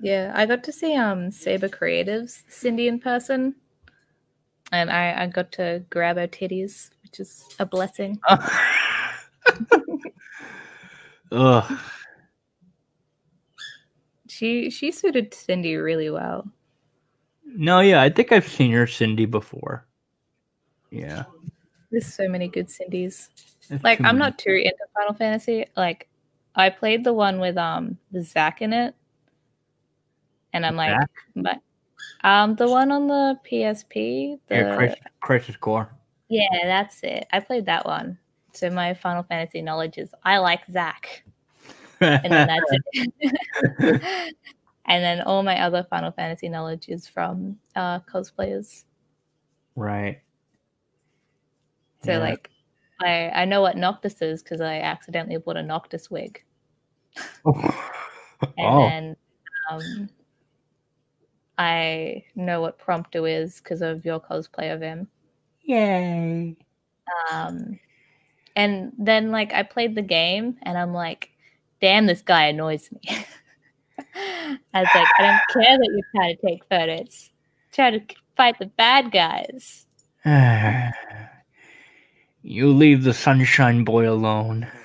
[0.00, 3.54] Yeah, I got to see um Saber Creatives Cindy in person,
[4.72, 8.20] and I I got to grab her titties, which is a blessing.
[11.32, 11.78] Ugh.
[14.28, 16.46] She she suited Cindy really well.
[17.44, 19.86] No, yeah, I think I've seen her Cindy before.
[20.90, 21.24] Yeah.
[21.90, 23.30] There's so many good Cindy's.
[23.68, 24.18] There's Like I'm many.
[24.18, 25.66] not too into Final Fantasy.
[25.76, 26.08] Like
[26.54, 28.94] I played the one with um Zack in it,
[30.52, 30.98] and I'm like,
[31.36, 31.58] but
[32.24, 34.38] um the one on the PSP.
[34.48, 35.90] The Yeah, Crisis, Crisis Core.
[36.28, 37.26] Yeah, that's it.
[37.32, 38.18] I played that one.
[38.52, 41.22] So my Final Fantasy knowledge is I like Zack,
[42.00, 43.12] and then that's it.
[44.86, 48.84] and then all my other Final Fantasy knowledge is from uh, cosplayers.
[49.76, 50.20] right.
[52.02, 52.18] So Yeah.
[52.18, 52.50] like,
[53.00, 56.42] I I know what Noctis is because I accidentally bought a Noctis wig,
[57.44, 57.56] and
[58.58, 59.16] oh, then
[59.70, 60.08] um,
[61.58, 65.08] I know what Prompto is because of your cosplay of him.
[65.62, 66.56] yay!
[67.32, 67.80] Um,
[68.54, 71.30] and then like I played the game and I'm like,
[71.80, 73.00] damn, this guy annoys me.
[74.74, 77.30] I was like, I don't care that you're trying to take photos.
[77.72, 78.00] Try to
[78.36, 79.86] fight the bad guys.
[82.42, 84.66] you leave the sunshine boy alone.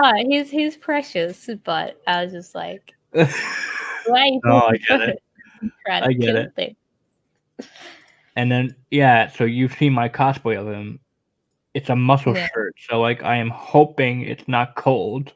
[0.00, 3.26] Oh, he's he's precious, but I was just like, why
[4.06, 5.22] you Oh, I get it.
[5.86, 6.76] I get it.
[8.36, 11.00] and then yeah, so you've seen my cosplay of him.
[11.74, 12.48] It's a muscle Yeah.
[12.54, 15.32] shirt, so like I am hoping it's not cold.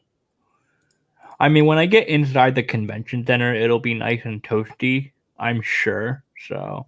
[1.40, 5.12] I mean, when I get inside the convention center, it'll be nice and toasty.
[5.38, 6.24] I'm sure.
[6.46, 6.86] So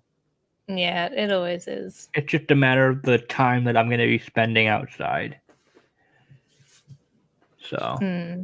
[0.68, 2.08] Yeah, it always is.
[2.14, 5.38] it's just a matter of the time that I'm going to be spending outside.
[7.60, 8.42] So Hmm.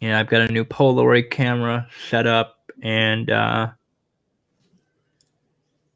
[0.00, 3.70] yeah, I've got a new Polaroid camera set up, and uh,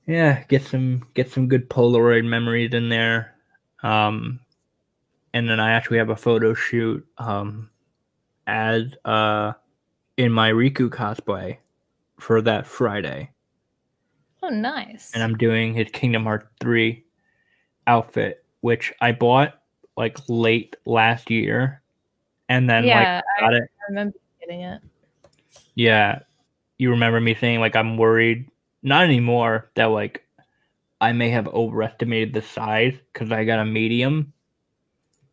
[0.09, 3.35] yeah, get some get some good Polaroid memories in there.
[3.83, 4.41] Um,
[5.35, 7.69] and then I actually have a photo shoot um,
[8.47, 9.53] as uh,
[10.17, 11.59] in my Riku cosplay
[12.19, 13.31] for that Friday,
[14.43, 15.13] Oh, nice.
[15.15, 17.05] and I'm doing his Kingdom Hearts three
[17.87, 19.61] outfit, which I bought
[19.97, 21.83] like late last year,
[22.49, 24.81] and then yeah, like got it I remember getting it.
[25.75, 26.21] Yeah.
[26.79, 28.49] You remember me saying like I'm worried
[28.83, 30.25] not anymore that like
[31.01, 34.33] I may have overestimated the size cuz I got a medium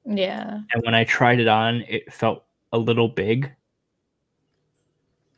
[0.05, 3.51] Yeah, and when I tried it on it felt a little big.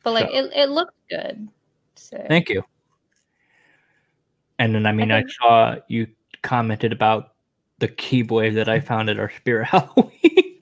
[0.02, 1.48] but like So- it, it looked good.
[1.96, 2.62] So Thank you.
[4.58, 6.06] And then I mean I think- saw you
[6.42, 7.34] commented about
[7.78, 10.60] the keyblade that I found at our spirit Halloween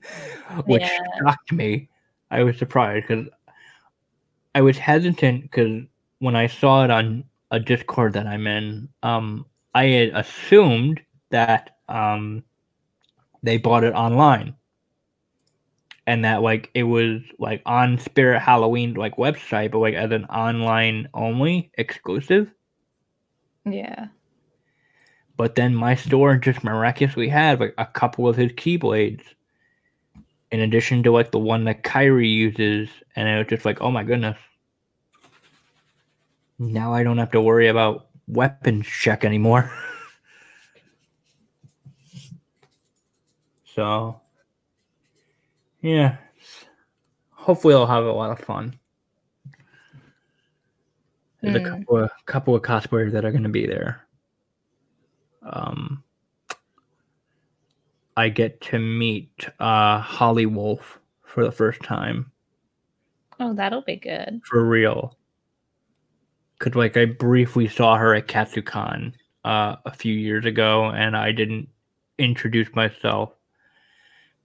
[0.65, 0.99] which Yeah.
[1.19, 1.89] shocked me.
[2.31, 3.27] I was surprised cuz
[4.55, 5.83] I was hesitant cuz
[6.19, 11.77] when I saw it on a Discord that I'm in, um, I had assumed that
[11.87, 12.43] um,
[13.43, 14.55] they bought it online,
[16.07, 20.25] and that like it was like on Spirit Halloween like website, but like as an
[20.25, 22.51] online only exclusive.
[23.65, 24.07] yeah,
[25.37, 29.23] But then my store just miraculously had like a couple of his keyblades,
[30.51, 33.91] in addition to like the one that Kairi uses, and it was just like, oh
[33.91, 34.37] my goodness.
[36.59, 39.71] Now I don't have to worry about weapons check anymore.
[43.65, 44.19] so,
[45.81, 46.17] yeah,
[47.29, 48.77] hopefully I'll have a lot of fun.
[51.41, 51.65] There's a Hmm.
[51.65, 54.01] couple of couple of cosplayers that are going to be there.
[55.43, 56.03] Um,
[58.17, 62.31] I get to meet uh, Holly Wolf for the first time
[63.39, 64.41] oh, that'll be good.
[64.43, 65.15] for real.
[66.59, 69.13] Cause like I briefly saw her at KatsuCon
[69.45, 71.69] uh, a few years ago, and I didn't
[72.17, 73.31] introduce myself.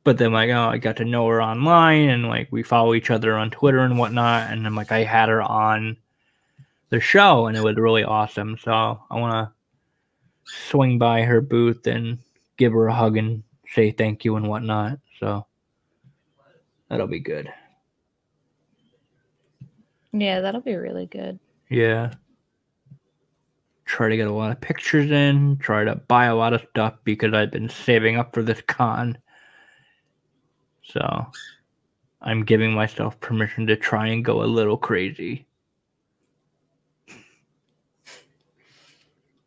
[0.04, 3.10] But then like oh, I got to know her online, and like we follow each
[3.10, 4.50] other on Twitter and whatnot.
[4.50, 5.96] And then like I had her on
[6.90, 8.58] the show, and it was really awesome.
[8.62, 8.72] So
[9.10, 9.52] I want to
[10.44, 12.18] swing by her booth and
[12.56, 13.42] give her a hug and
[13.74, 14.98] say thank you and whatnot.
[15.18, 15.46] So
[16.88, 17.50] that'll be good.
[20.12, 21.38] Yeah, that'll be really good.
[21.72, 22.12] Yeah.
[23.86, 26.94] Try to get a lot of pictures in, try to buy a lot of stuff
[27.04, 29.16] because I've been saving up for this con.
[30.84, 31.26] So
[32.20, 35.46] I'm giving myself permission to try and go a little crazy.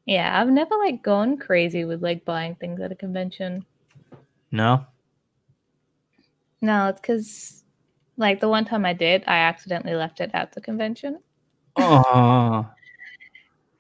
[0.05, 3.65] Yeah, I've never like gone crazy with like buying things at a convention.
[4.51, 4.83] No?
[6.61, 7.63] No, it's because
[8.17, 11.19] like the one time I did, I accidentally left it at the convention.
[11.77, 12.67] Oh,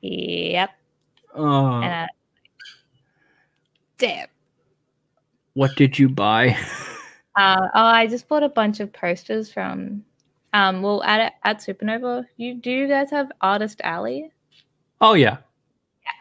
[0.01, 0.69] Yep.
[1.33, 1.81] oh.
[1.81, 2.07] And I,
[3.97, 4.27] damn.
[5.53, 6.57] what did you buy?
[7.37, 10.03] Uh, oh, I just bought a bunch of posters from.
[10.53, 14.31] Um, well, at at Supernova, you do you guys have Artist Alley?
[15.01, 15.37] oh yeah.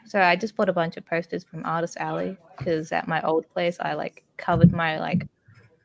[0.06, 3.48] So I just bought a bunch of posters from Artist Alley because at my old
[3.50, 5.26] place, I like covered my like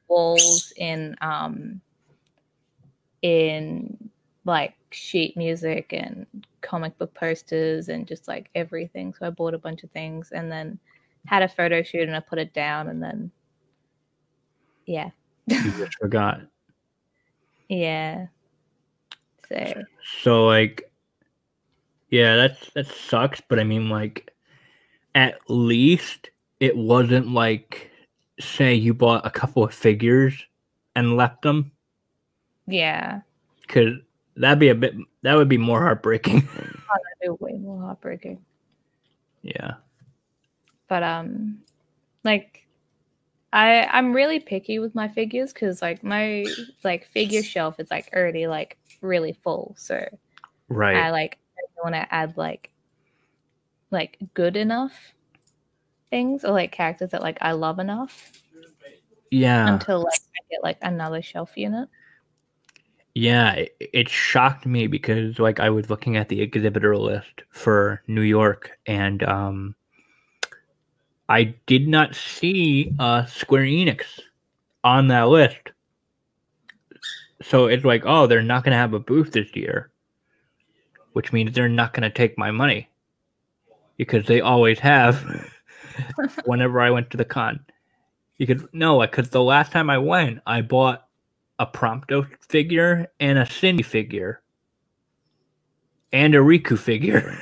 [0.07, 1.79] walls in um
[3.21, 4.09] in
[4.45, 6.25] like sheet music and
[6.61, 9.13] comic book posters and just like everything.
[9.13, 10.79] So I bought a bunch of things and then
[11.25, 13.31] had a photo shoot and I put it down and then
[14.85, 15.09] yeah.
[15.47, 16.41] You just forgot.
[17.67, 18.27] Yeah.
[19.47, 19.83] So
[20.21, 20.91] So like
[22.09, 24.33] yeah, that's that sucks, but I mean like
[25.15, 26.29] at least
[26.59, 27.91] it wasn't like
[28.39, 30.45] say you bought a couple of figures
[30.95, 31.71] and left them
[32.67, 33.21] yeah.
[33.67, 33.99] cuz
[34.39, 36.41] that'd be a bit that would be more heartbreaking.
[36.47, 38.39] That'd be way more heartbreaking.
[39.43, 39.75] yeah.
[40.87, 41.59] but um
[42.23, 42.65] like
[43.53, 46.45] i i'm really picky with my figures because like my
[46.83, 50.03] like figure shelf is like already like really full so
[50.67, 50.95] Right.
[50.97, 52.71] i like I want to add like
[53.91, 54.93] like good enough
[56.09, 58.31] things or like characters that like i love enough
[59.31, 59.71] yeah.
[59.73, 61.87] until like i get like another shelf unit
[63.15, 68.01] Yeah, it, it shocked me because like I was looking at the exhibitor list for
[68.07, 69.75] New York and um
[71.27, 74.03] I did not see uh Square Enix
[74.83, 75.71] on that list.
[77.41, 79.91] So it's like, oh, they're not going to have a booth this year,
[81.13, 82.89] which means they're not going to take my money
[83.95, 85.23] because they always have
[86.45, 87.59] whenever I went to the con.
[88.37, 91.08] Because no, like cuz the last time I went, I bought
[91.59, 94.41] a Prompto figure and a Cindy figure
[96.11, 97.37] and a Riku figure.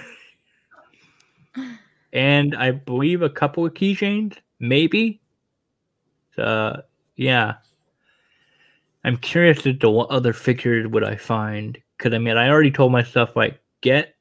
[2.13, 5.21] and I believe a couple of keychains, maybe.
[6.37, 6.81] Uh,
[7.15, 7.55] yeah.
[9.03, 11.77] I'm curious as to what other figures would I find.
[11.97, 14.15] Because, I mean, I already told myself, like, get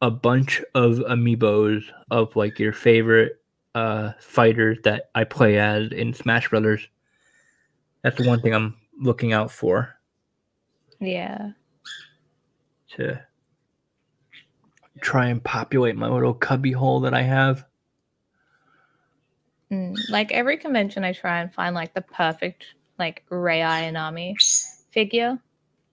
[0.00, 3.40] a bunch of amiibos of, like, your favorite
[3.74, 6.88] uh, fighters that I play as in Smash Brothers.
[8.02, 9.94] That's the one thing I'm looking out for
[11.00, 11.50] yeah
[12.88, 13.20] to
[15.00, 17.66] try and populate my little cubby hole that I have.
[19.70, 22.66] Mm, like every convention i try and find like the perfect
[23.00, 24.36] like Rei Ayanami
[24.90, 25.38] figure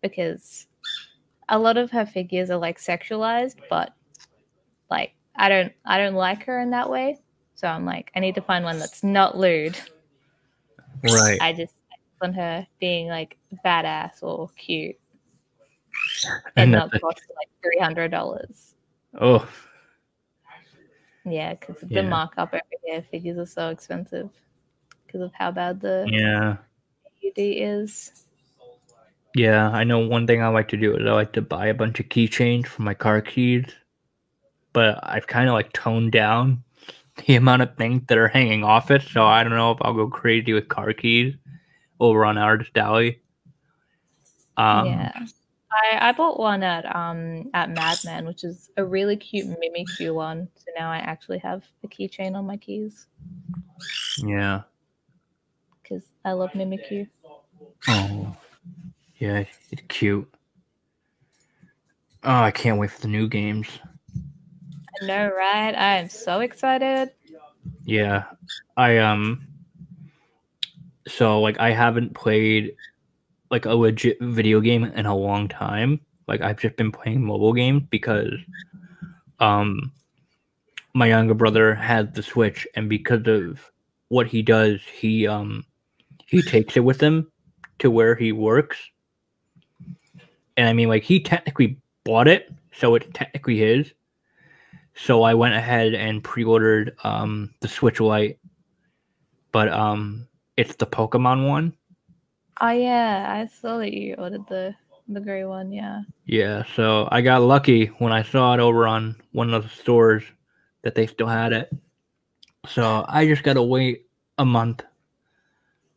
[0.01, 0.68] because
[1.49, 3.93] a lot of her figures are like sexualized, but
[4.89, 7.20] like I don't I don't like her in that way.
[7.56, 9.78] So I'm like, I need to find one that's not lewd.
[11.04, 11.41] Right.
[11.41, 11.76] I just
[12.24, 14.96] on her being like badass or cute
[16.56, 18.76] And and not cost like three hundred dollars.
[19.20, 19.48] Oh,
[21.26, 22.02] Yeah, because Yeah.
[22.02, 24.32] the markup over here figures are so expensive
[25.06, 26.58] because of how bad the yeah.
[27.24, 28.26] UD is.
[29.36, 31.74] Yeah, I know one thing I like to do is I like to buy a
[31.74, 33.66] bunch of keychains for my car keys,
[34.74, 36.64] but I've kind of like toned down
[37.26, 39.94] the amount of things that are hanging off it, so I don't know if I'll
[39.94, 41.36] go crazy with car keys
[42.04, 43.22] over on Artist Alley.
[44.58, 45.26] Um, yeah.
[45.91, 50.48] I, I bought one at um at Madman, which is a really cute Mimikyu one.
[50.56, 53.07] So now I actually have a keychain on my keys
[54.18, 54.61] yeah.
[55.82, 57.07] because I love Mimikyu.
[57.88, 58.36] Oh,
[59.18, 60.32] yeah, it's cute.
[62.23, 63.68] Oh, I can't wait for the new games.
[65.02, 65.76] I know, right?
[65.76, 67.11] I am so excited.
[67.84, 68.26] Yeah,
[68.78, 69.48] I um.
[71.08, 72.76] So like, I haven't played
[73.52, 76.00] like a legit video game in a long time.
[76.28, 78.34] Like, I've just been playing mobile games because,
[79.40, 79.92] um,
[80.94, 83.72] my younger brother has the Switch, and because of
[84.10, 85.66] what he does, he um,
[86.28, 87.32] he takes it with him
[87.80, 88.78] to where he works.
[90.56, 93.92] And I mean, like, he technically bought it, so it's technically his.
[94.96, 98.38] So I went ahead and pre-ordered um, the Switch Lite,
[99.52, 100.28] but um,
[100.58, 101.74] it's the Pokemon one.
[102.62, 104.76] Oh yeah, I saw that you ordered the
[105.08, 105.72] the gray one.
[105.72, 106.02] Yeah.
[106.26, 110.24] Yeah, so I got lucky when I saw it over on one of the stores
[110.84, 111.72] that they still had it.
[112.68, 114.08] So I just gotta wait
[114.38, 114.84] a month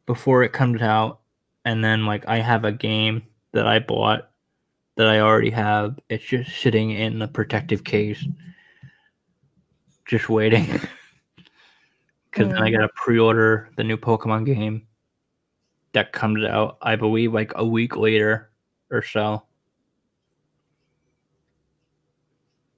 [0.06, 1.20] before it comes out,
[1.64, 3.22] and then like I have a game
[3.52, 4.30] that I bought
[4.96, 5.98] that I already have.
[6.08, 8.24] It's just sitting in the protective case,
[10.06, 10.80] just waiting.
[12.36, 12.72] Because then I Mm.
[12.72, 14.86] gotta pre-order the new Pokemon game
[15.92, 18.50] that comes out, I believe, like a week later
[18.90, 19.42] or so.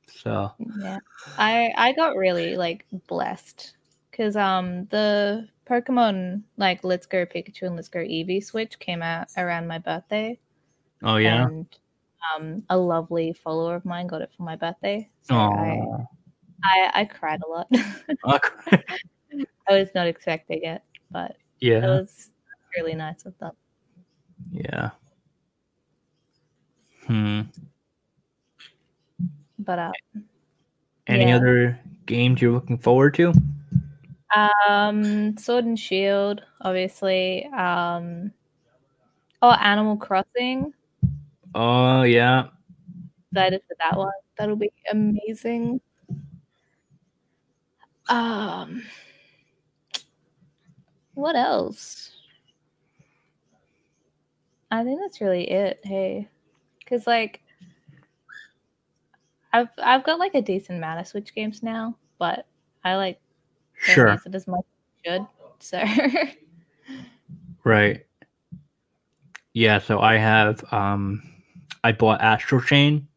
[0.06, 0.98] So Yeah,
[1.36, 3.76] I I got really like blessed
[4.10, 9.28] because um the Pokemon like Let's Go Pikachu and Let's Go Eevee Switch came out
[9.36, 10.38] around my birthday,
[11.02, 11.46] oh yeah.
[11.46, 11.66] and
[12.36, 15.08] um a lovely follower of mine got it for my birthday.
[15.22, 16.06] So I, Oh,
[16.64, 17.68] I I cried a lot.
[18.24, 18.40] I
[19.72, 22.30] was not expecting it, but yeah, it was
[22.76, 23.52] really nice of them.
[24.52, 24.90] yeah.
[27.06, 27.42] Hmm.
[29.58, 29.92] But uh,
[31.06, 31.36] Any Yeah.
[31.36, 33.32] other games you're looking forward to?
[34.68, 37.46] um, Sword and Shield, obviously.
[37.46, 38.32] Um,
[39.42, 40.74] oh, Animal Crossing.
[41.54, 42.48] Oh yeah.
[43.32, 44.12] excited for that one.
[44.38, 45.80] That'll be amazing.
[48.08, 48.82] Um,
[51.18, 52.12] what else?
[54.70, 55.80] I think that's really it.
[55.82, 56.28] Hey,
[56.78, 57.40] because like,
[59.52, 62.46] I've I've got like a decent amount of Switch games now, but
[62.84, 63.20] I like
[63.74, 64.12] Sure.
[64.12, 64.64] use it as much
[65.06, 65.26] as I should.
[65.58, 65.84] So
[67.64, 68.06] Right.
[69.54, 71.20] Yeah, so I have um
[71.82, 73.08] I bought Astral Chain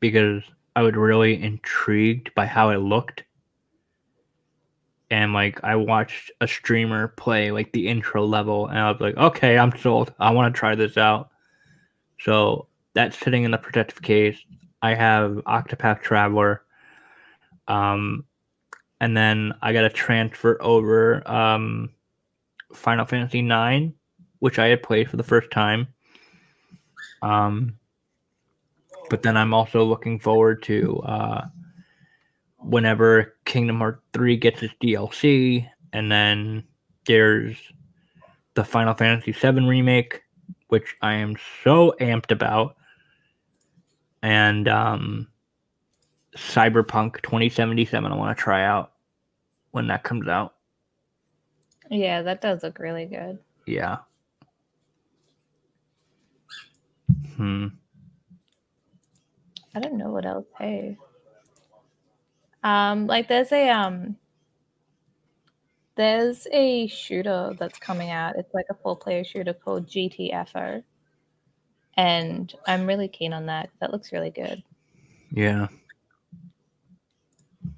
[0.00, 0.42] because
[0.74, 3.24] I was really intrigued by how it looked.
[5.12, 9.14] And like I watched a streamer play like the intro level and I was like,
[9.18, 10.14] okay, I'm sold.
[10.18, 11.28] I want to try this out.
[12.18, 14.38] So that's sitting in the protective case.
[14.80, 16.62] I have Octopath Traveler.
[17.68, 18.24] Um
[19.02, 21.90] and then I gotta transfer over um
[22.72, 23.92] Final Fantasy IX,
[24.38, 25.88] which I had played for the first time.
[27.20, 27.78] Um,
[29.10, 31.44] but then I'm also looking forward to uh,
[32.64, 36.64] whenever Kingdom Hearts 3 gets its DLC, and then
[37.06, 37.56] there's
[38.54, 40.22] the Final Fantasy VII remake,
[40.68, 42.76] which I am so amped about,
[44.22, 45.28] and um,
[46.36, 48.10] Cyberpunk 2077.
[48.10, 48.92] I want to try out
[49.72, 50.54] when that comes out.
[51.90, 53.38] yeah, that does look really good.
[53.66, 53.98] Yeah.
[57.36, 57.68] Hmm.
[59.74, 60.46] I don't know what else.
[60.58, 60.98] Hey,
[62.62, 64.16] um, like there's a um,
[65.94, 68.36] there's a shooter that's coming out.
[68.36, 70.82] It's like a four-player shooter called GTFO,
[71.96, 73.70] and I'm really keen on that.
[73.80, 74.62] That looks really good,
[75.30, 75.68] Yeah.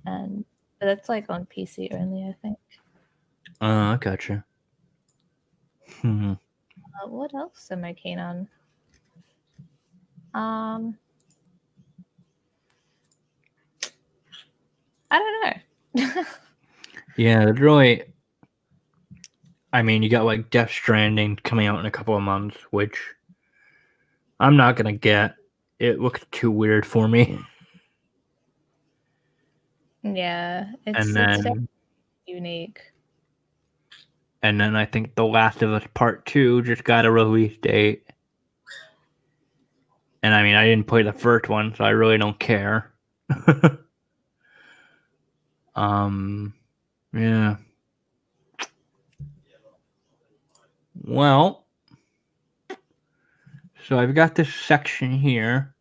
[0.06, 0.44] and
[0.78, 2.59] but that's like on PC only, I think.
[3.61, 4.44] Uh, I gotcha.
[6.01, 6.32] Hmm.
[6.32, 8.48] Uh, what else am I keen on?
[10.35, 10.98] Um,
[15.14, 15.18] I
[15.94, 16.24] don't know.
[17.16, 18.02] Yeah, really.
[19.72, 23.00] I mean, you got like Death Stranding coming out in a couple of months, which
[24.40, 25.36] I'm not gonna get.
[25.78, 27.38] It looks too weird for me.
[30.02, 31.68] yeah, it's, And it's then, definitely
[32.26, 32.80] unique.
[34.42, 38.04] and then I think The Last of Us Part Two just got a release date.
[40.24, 42.92] And I mean, I didn't play the first one, so I really don't care.
[45.74, 46.55] um,
[47.12, 47.56] yeah.
[51.02, 51.66] Well,
[53.86, 55.74] so I've got this section here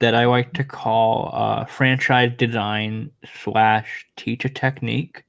[0.00, 3.10] that I like to call uh, franchise design
[3.42, 5.24] slash teach a technique.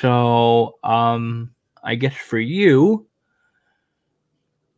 [0.00, 1.50] So, um,
[1.82, 3.06] I guess for you,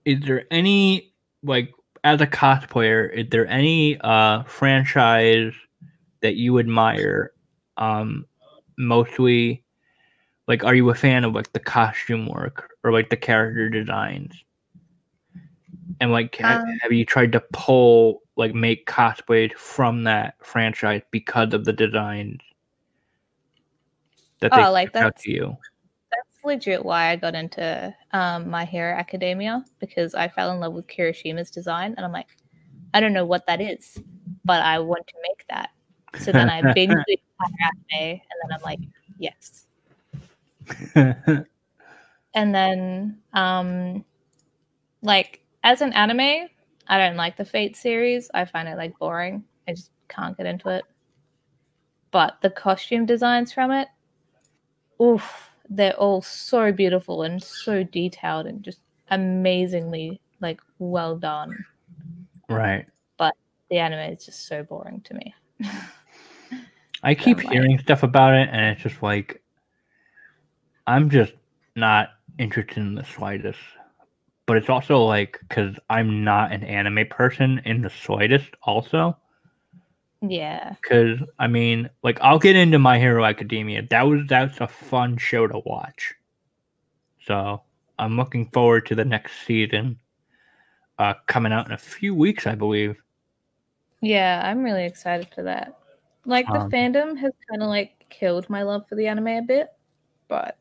[0.05, 1.13] is there any
[1.43, 1.73] like
[2.03, 5.55] as a cosplayer, is there any uh franchise
[6.25, 7.31] that you admire?
[7.77, 8.27] Um,
[8.79, 9.63] mostly,
[10.49, 14.35] like, are you a fan of like the costume work or like the character designs?
[16.01, 21.03] And like, ha- Um, have you tried to pull like make cosplays from that franchise
[21.13, 22.41] because of the designs
[24.41, 25.57] that Oh, like that's- to you?
[26.11, 30.73] That's legit why I got into um, My Hero Academia because I fell in love
[30.73, 32.37] with Kirishima's design, and I'm like,
[32.93, 33.99] I don't know what that is,
[34.45, 35.71] but I want to make that.
[36.19, 38.81] So then I binged the entire anime, and then I'm like,
[39.19, 39.67] yes.
[42.35, 44.05] And then, um,
[45.03, 46.49] like as an anime,
[46.89, 48.29] I don't like the Fate series.
[48.35, 49.45] I find it like boring.
[49.69, 50.85] I just can't get into it.
[52.11, 53.89] But the costume designs from it,
[55.01, 58.81] oof, they're all so beautiful and so detailed and just
[59.11, 61.65] amazingly like well done.
[62.49, 62.87] right.
[63.17, 63.35] But
[63.71, 65.35] the anime is just so boring to me.
[67.05, 69.43] I keep like- hearing stuff about it, and it's just like
[70.87, 71.33] I'm just
[71.77, 73.59] not interested in the slightest.
[74.47, 79.17] But it's also like because I'm not an anime person in the slightest, also.
[80.21, 80.75] Yeah.
[80.83, 83.83] Because I mean, like, I'll get into My Hero Academia.
[83.91, 86.15] That was that's a fun show to watch.
[87.27, 87.63] So
[87.99, 89.99] I'm looking forward to the next season,
[90.99, 92.97] uh, coming out in a few weeks, I believe.
[94.01, 95.79] Yeah, I'm really excited for that.
[96.27, 99.41] Like the Um, fandom has kind of like killed my love for the anime a
[99.43, 99.69] bit,
[100.29, 100.57] but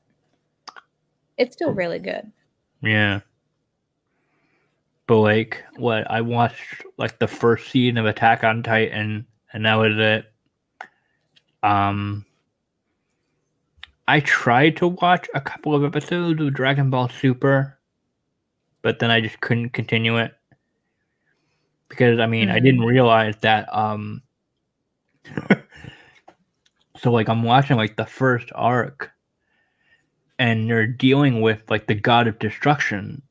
[1.38, 2.31] it's still really good.
[2.81, 3.22] Yeah.
[5.07, 9.76] But like, what I watched like the first season of Attack on Titan, and that
[9.76, 10.31] was it.
[11.61, 12.26] Um,
[14.07, 17.80] I tried to watch a couple of episodes of Dragon Ball Super,
[18.81, 20.34] but then I just couldn't continue it
[21.88, 22.64] because I mean I Mhm.
[22.64, 24.22] didn't realize that um.
[26.97, 29.11] so like I'm watching like the first arc,
[30.39, 33.21] and they're dealing with like the god of destruction,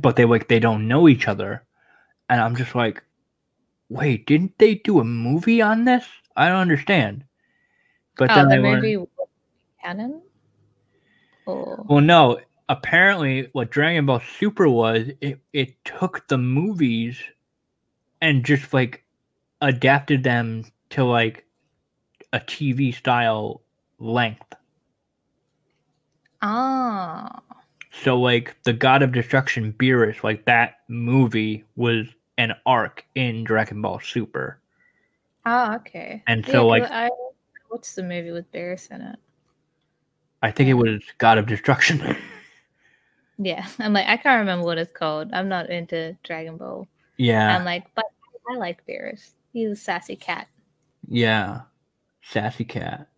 [0.00, 1.64] but they like they don't know each other,
[2.28, 3.02] and I'm just like,
[3.88, 6.04] wait, didn't they do a movie on this?
[6.36, 7.24] I don't understand.
[8.16, 9.06] But oh, then the I movie
[9.82, 10.22] canon?
[11.46, 12.40] Or Well, no.
[12.70, 17.18] Apparently, what Dragon Ball Super was, it, it took the movies
[18.20, 19.04] and just like
[19.62, 21.46] adapted them to like
[22.32, 23.62] a TV style
[23.98, 24.54] length.
[26.40, 27.42] ah,
[27.90, 32.06] So, like the God of Destruction, Beerus, like that movie was
[32.38, 34.58] an arc in Dragon Ball Super.
[35.44, 36.24] ah, okay.
[36.26, 37.10] And Yeah, so, like, I
[37.68, 39.18] what's the movie with Beerus in it?
[40.42, 42.16] I think it was God of Destruction.
[43.38, 45.30] Yeah, I'm like I can't remember what it's called.
[45.32, 46.88] I'm not into Dragon Ball.
[47.16, 47.58] yeah.
[47.58, 48.06] I'm like, but
[48.50, 49.32] I like Beerus.
[49.52, 50.48] He's a sassy cat.
[51.06, 51.62] Yeah,
[52.22, 53.08] sassy cat.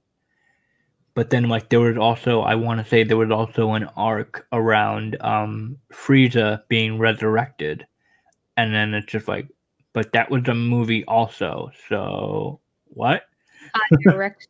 [1.14, 4.46] But then, like, there was also, I want to say, there was also an arc
[4.52, 7.86] around um Frieza being resurrected,
[8.56, 9.48] and then it's just like,
[9.92, 11.70] but that was a movie also.
[11.88, 13.24] So what?
[13.74, 14.48] Ah, Direct,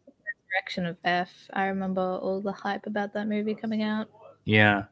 [0.51, 1.31] Resurrection of F.
[1.53, 4.09] I remember all the hype about that movie coming out.
[4.45, 4.85] Yeah.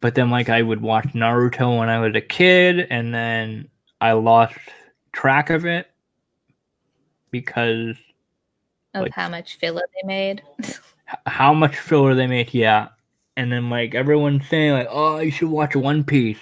[0.00, 3.68] But then, like, I would watch Naruto when I was a kid, and then
[4.00, 4.58] I lost
[5.12, 5.90] track of it
[7.30, 7.96] because
[8.94, 10.42] Of Like- how much filler they made.
[11.26, 12.88] how much filler they made, yeah.
[13.36, 16.40] And then like everyone's saying like, "Oh, you should watch One Piece,"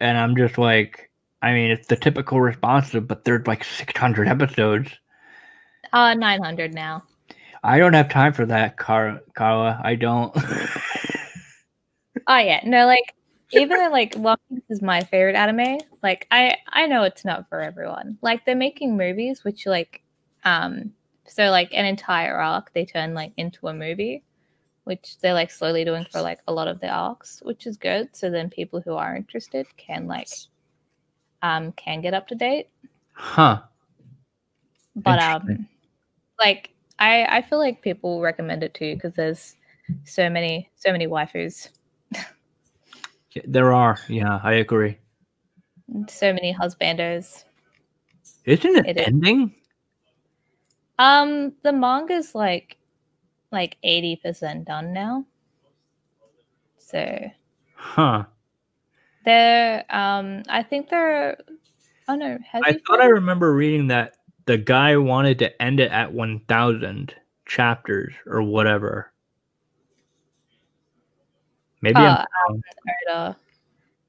[0.00, 4.90] and I'm just like, I mean, it's the typical response, but there's like 600 episodes.
[5.92, 7.04] uh 900 now.
[7.62, 9.80] I don't have time for that, Car- Carla.
[9.82, 10.34] I don't.
[12.30, 13.14] Oh yeah, no, like
[13.50, 17.48] even though like One Piece is my favorite anime, like I I know it's not
[17.48, 18.18] for everyone.
[18.22, 20.02] Like they're making movies which like
[20.44, 20.92] um
[21.26, 24.22] so like an entire arc they turn like into a movie,
[24.84, 28.14] which they're like slowly doing for like a lot of the arcs, which is good.
[28.14, 30.28] So then people who are interested can like
[31.42, 32.68] um can get up to date.
[33.12, 33.60] huh?
[34.96, 35.66] But um
[36.38, 39.56] like I I feel like people recommend it too because there's
[40.04, 41.70] so many so many waifus,
[43.46, 43.98] There are.
[44.08, 44.98] Yeah, I agree.
[46.08, 47.44] so many husbandos.
[48.44, 49.06] Isn't it, It is.
[49.06, 49.54] ending?
[50.98, 52.76] Um, the manga's like
[53.52, 55.24] like eighty percent done now.
[56.78, 57.30] So
[57.74, 58.24] Huh?
[59.24, 61.36] they're um I think they're
[62.08, 64.14] oh no, has I thought I remember reading that
[64.46, 67.14] the guy wanted to end it at 1,000
[67.46, 69.12] chapters or whatever.
[71.80, 72.24] Maybe Oh,
[73.10, 73.34] I'm.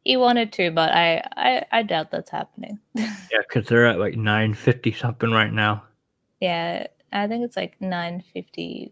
[0.05, 2.79] He wanted to, but I, I I doubt that's happening.
[3.31, 5.83] Yeah, because they're at like 950 something right now.
[6.41, 8.91] yeah, I think it's like nine fifty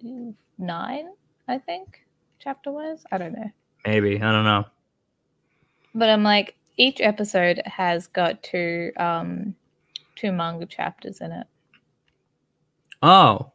[0.60, 1.08] nine,
[1.48, 2.02] I think,
[2.38, 3.04] chapter wise.
[3.12, 3.50] I don't know.
[3.86, 4.18] Maybe.
[4.22, 4.66] I don't know.
[5.96, 9.56] But I'm like each episode has got two um
[10.16, 11.48] two manga chapters in it.
[13.02, 13.52] Oh,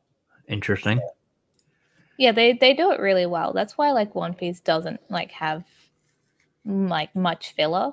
[0.49, 0.99] interesting.
[0.99, 1.05] Yeah,
[2.19, 3.53] they they do it really well.
[3.53, 5.65] That's why like One Piece doesn't like have
[6.67, 7.93] mm, like much filler.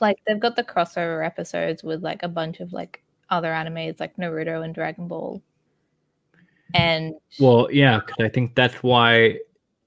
[0.00, 4.16] Like they've got the crossover episodes with like a bunch of like other animes like
[4.16, 5.42] Naruto and Dragon Ball.
[6.74, 9.38] And Well, yeah, because I think that's why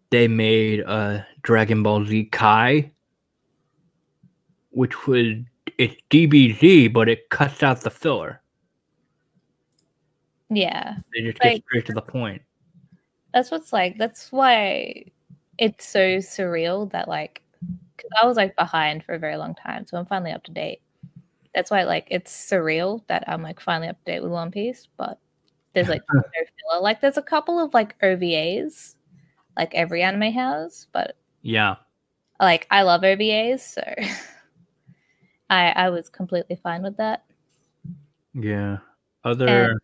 [0.10, 2.92] they made a Dragon Ball Z Kai,
[4.72, 5.36] which was
[5.78, 8.42] it's DBZ, but it cuts out the filler.
[10.50, 12.42] yeah, They just get Like- straight to the point.
[13.34, 15.06] That's what's like that's why
[15.58, 17.42] it's so surreal that like
[17.96, 20.52] because I was like behind for a very long time, so I'm finally up to
[20.52, 20.82] date.
[21.54, 24.88] That's why like it's surreal that I'm like finally up to date with One Piece,
[24.98, 25.20] but
[25.74, 26.82] there's like no filler.
[26.82, 28.96] Like there's a couple of like OVAs,
[29.58, 31.76] like every anime has, but Yeah.
[32.40, 33.84] like I love OVAs, so
[35.50, 37.26] I I was completely fine with that.
[38.34, 38.78] Yeah.
[39.24, 39.80] Other And-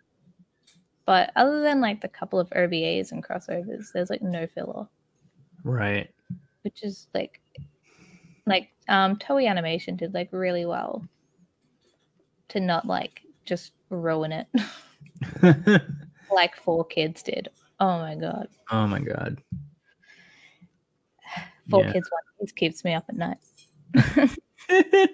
[1.05, 4.87] But other than like the couple of OVAs and crossovers, there's like no filler,
[5.63, 6.09] right.
[6.63, 7.41] which is like
[8.47, 11.03] like um Toei Animation did like really well
[12.49, 14.47] to not like just ruin it
[16.33, 17.49] like four kids did.
[17.79, 18.47] Oh my god.
[18.71, 19.37] oh my god.
[21.69, 21.93] Four Yeah.
[21.93, 23.37] kids one piece keeps me up at night.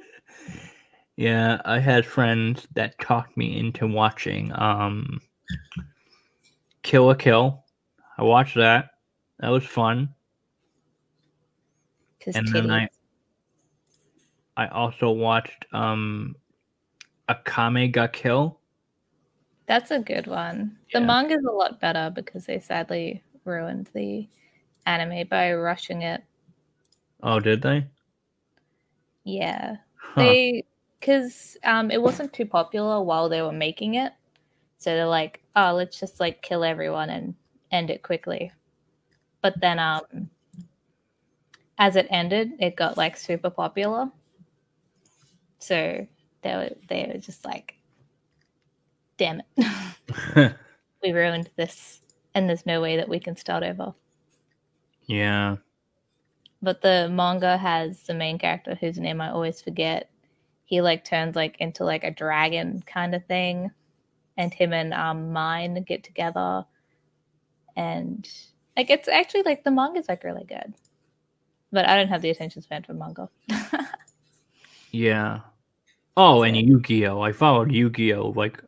[1.17, 5.19] yeah, I had friends that talked me into watching um
[6.83, 7.63] Kill la Kill.
[8.17, 8.91] I watched that.
[9.39, 10.13] That was fun.
[12.33, 12.87] And then I
[14.57, 16.35] I also watched um
[17.29, 18.59] Akame ga Kill.
[19.65, 20.77] That's a good one.
[20.93, 21.05] The Yeah.
[21.05, 24.27] manga's a lot better because they sadly ruined the
[24.85, 26.23] anime by rushing it.
[27.23, 27.87] Oh, did they?
[29.23, 29.77] Yeah.
[29.95, 30.21] Huh.
[30.21, 30.65] They
[30.99, 34.13] because um it wasn't too popular while they were making it.
[34.77, 37.35] So they're like, oh, let's just like kill everyone and
[37.71, 38.51] end it quickly.
[39.41, 40.29] But then um
[41.77, 44.09] as it ended, it got like super popular.
[45.59, 46.07] So
[46.41, 47.75] they were they were just like,
[49.17, 50.55] damn it.
[51.03, 52.01] we ruined this
[52.33, 53.93] and there's no way that we can start over.
[55.07, 55.57] yeah.
[56.61, 60.11] But the manga has the main character whose name I always forget.
[60.65, 63.71] He like turns like into like a dragon kind of thing.
[64.37, 66.65] And him and um mine get together.
[67.75, 68.27] And
[68.77, 70.73] like it's actually like the manga's like really good.
[71.71, 73.29] But I don't have the attention span for manga.
[74.91, 75.39] Yeah.
[76.17, 77.21] Oh, and Yu-Gi-Oh!
[77.21, 78.29] I followed Yu-Gi-Oh!
[78.35, 78.61] Like,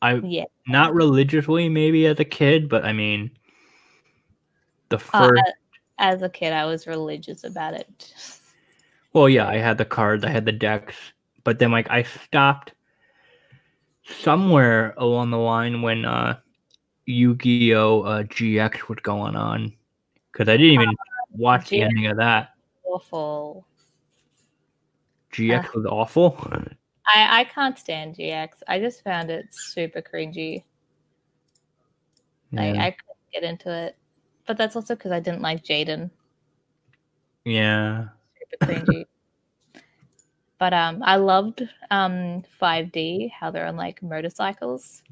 [0.00, 0.44] I yeah.
[0.66, 3.32] not religiously maybe as a kid, but I mean,
[4.88, 5.42] the Uh, first.
[5.98, 8.14] as a kid I was religious about it.
[9.12, 10.94] well, yeah, I had the cards, I had the decks,
[11.44, 12.72] but then like I stopped
[14.10, 16.38] somewhere along the line when uh,
[17.06, 18.02] Yu-Gi-Oh!
[18.02, 19.72] Uh, GX was going on
[20.32, 20.94] because I didn't even
[21.32, 22.50] watch the ending of that.
[22.84, 23.66] Awful.
[25.32, 26.36] GX was awful.
[27.06, 28.48] I, I can't stand GX.
[28.68, 30.64] I just found it super cringy.
[32.50, 32.62] Yeah.
[32.62, 33.96] I, I couldn't get into it.
[34.46, 36.10] But that's also because I didn't like Jaden.
[37.44, 38.08] yeah.
[38.50, 39.04] Super cringy.
[40.60, 45.02] But um I loved um 5D, how they're on like motorcycles.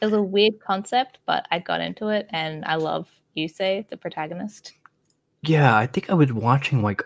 [0.00, 3.96] It was a weird concept, but I got into it and I love Yusei, the
[3.96, 4.72] protagonist.
[5.42, 7.02] Yeah, I think I was watching like,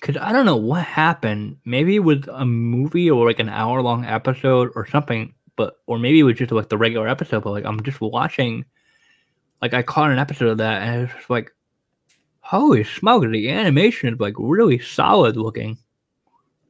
[0.00, 1.58] cause I don't know what happened.
[1.64, 5.98] Maybe it was a movie or like an hour long episode or something, but or
[6.00, 7.44] maybe it was just like the regular episode.
[7.44, 8.64] But like I'm just watching,
[9.62, 11.52] like I caught an episode of that and it was just like,
[12.40, 15.78] holy smokes, the animation is like really solid looking,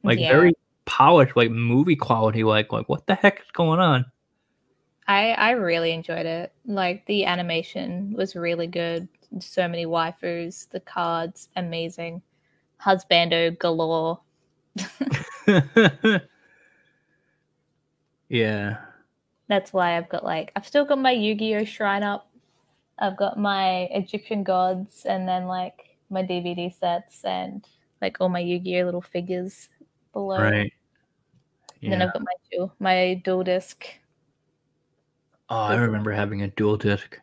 [0.07, 0.29] like Yeah.
[0.29, 0.53] very
[0.85, 2.43] polished, like movie quality.
[2.43, 4.05] Like like what the heck is going on?
[5.07, 6.53] I I really enjoyed it.
[6.65, 9.07] Like the animation was really good.
[9.39, 12.21] So many waifus, the cards amazing.
[12.81, 14.21] Husbando galore.
[18.29, 18.77] yeah.
[19.47, 22.29] That's why I've got like I've still got my Yu-Gi-Oh shrine up.
[22.99, 27.65] I've got my Egyptian gods and then like my DVD sets and
[28.01, 29.69] like all my Yu-Gi-Oh little figures
[30.17, 30.41] below.
[30.41, 30.73] Right.
[31.83, 33.85] And Then I've got my duel my duel disk.
[35.49, 37.19] Oh, I remember having a duel disk.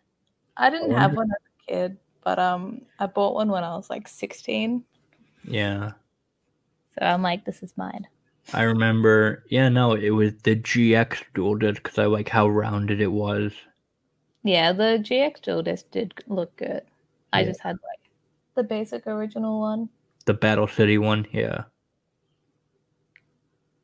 [0.56, 3.74] I didn't I have one as a kid, but um I bought one when I
[3.74, 4.84] was like 16.
[5.42, 5.92] Yeah.
[6.96, 8.06] So I'm like, this is mine.
[8.52, 13.00] I remember, yeah, no, it was the GX duel disk because I like how rounded
[13.00, 13.52] it was.
[14.44, 16.82] Yeah, the GX duel disk did look good.
[17.32, 18.10] I just had like
[18.54, 19.88] the basic original one.
[20.26, 21.64] The Battle City one, yeah.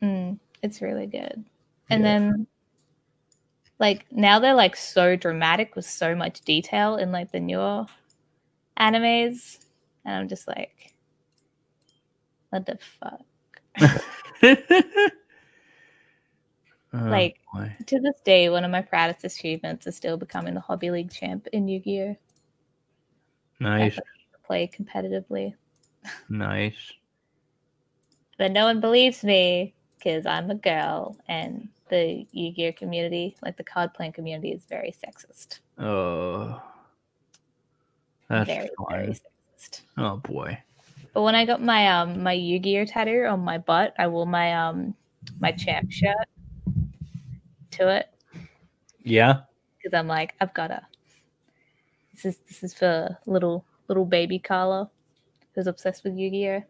[0.02, 1.44] Mm, it's really good.
[1.90, 2.18] And Yeah.
[2.18, 2.46] then
[3.78, 7.86] like now they're like so dramatic with so much detail in like the newer
[8.78, 9.58] animes.
[10.04, 10.94] And I'm just like,
[12.50, 13.24] what the fuck?
[16.92, 17.72] Oh, Like- boy.
[17.86, 21.46] To this day, one of my proudest achievements is still becoming the Hobby League champ
[21.52, 22.16] in Yu-Gi-Oh!
[23.60, 23.96] nice,
[24.44, 25.54] Play competitively.
[26.28, 26.92] nice.
[28.38, 33.64] But no one believes me because I'm a girl and the Yu-Gi-Oh community, like the
[33.64, 35.58] card playing community, is very sexist.
[35.78, 36.60] Oh,
[38.28, 39.82] that's very, very sexist.
[39.98, 40.58] Oh boy.
[41.12, 44.54] But when I got my um my Yu-Gi-Oh tattoo on my butt, I wore my
[44.54, 44.94] um
[45.38, 46.16] my champ shirt
[47.72, 48.08] to it
[49.02, 49.40] Yeah.
[49.76, 50.86] because I'm like, I've gotta.
[52.14, 54.88] This is this is for little little baby Carla,
[55.54, 56.62] who's obsessed with Yu-Gi-Oh.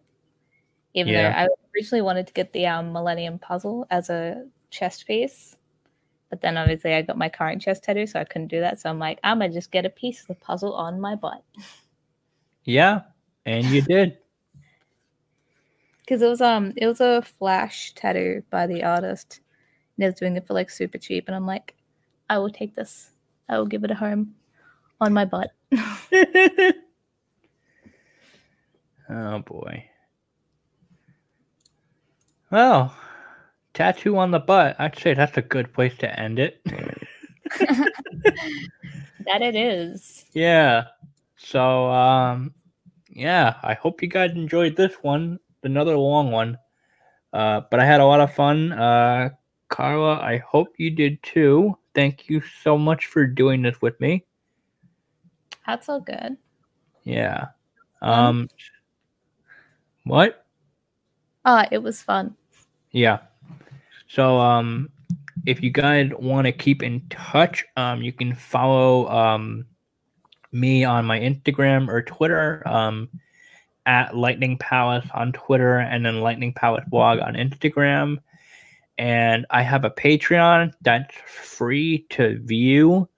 [0.95, 1.23] Even Yeah.
[1.31, 5.57] though I originally wanted to get the um Millennium Puzzle as a chest piece.
[6.29, 8.81] But then obviously I got my current chest tattoo, so I couldn't do that.
[8.81, 11.43] So I'm like, I'm gonna just get a piece of the puzzle on my butt.
[12.65, 13.03] Yeah,
[13.45, 14.19] and you did.
[16.01, 19.39] Because it was um it was a flash tattoo by the artist.
[19.97, 21.29] And he was doing it for like super cheap.
[21.29, 21.77] And I'm like,
[22.29, 23.11] I will take this.
[23.49, 24.35] I will give it a home
[25.01, 25.53] on my butt.
[29.09, 29.90] oh boy.
[32.51, 32.95] Well,
[33.75, 34.77] tattoo on the butt.
[34.79, 36.61] I'd say that's a good place to end it.
[39.27, 40.25] that it is.
[40.33, 40.85] Yeah.
[41.37, 42.53] So um
[43.09, 45.39] yeah, I hope you guys enjoyed this one.
[45.63, 46.59] Another long one.
[47.33, 48.73] Uh but I had a lot of fun.
[48.73, 49.31] Uh
[49.69, 51.77] Carla, I hope you did too.
[51.95, 54.25] Thank you so much for doing this with me.
[55.67, 56.37] That's all good.
[57.05, 57.49] Yeah.
[58.03, 58.49] Um
[60.05, 60.45] what?
[61.45, 62.37] Ah, it was fun.
[62.93, 63.19] Yeah.
[64.09, 64.91] So um
[65.47, 69.67] if you guys want to keep in touch, um you can follow um
[70.53, 73.09] me on my Instagram or Twitter um
[73.87, 78.19] at Lightning Palace on Twitter and then Lightning Palace blog on Instagram.
[78.99, 83.09] And I have a Patreon that's free to view.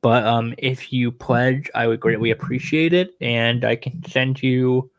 [0.00, 3.14] But um if you pledge, I would greatly appreciate it.
[3.20, 4.90] And I can send you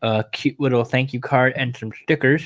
[0.00, 2.44] a cute little thank you card and some stickers.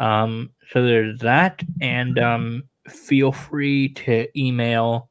[0.00, 5.08] Um, so there's that, and um, feel free to email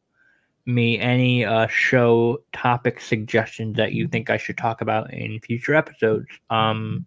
[0.65, 5.75] me any uh, show topic suggestions that you think I should talk about in future
[5.75, 6.27] episodes.
[6.49, 7.05] Um,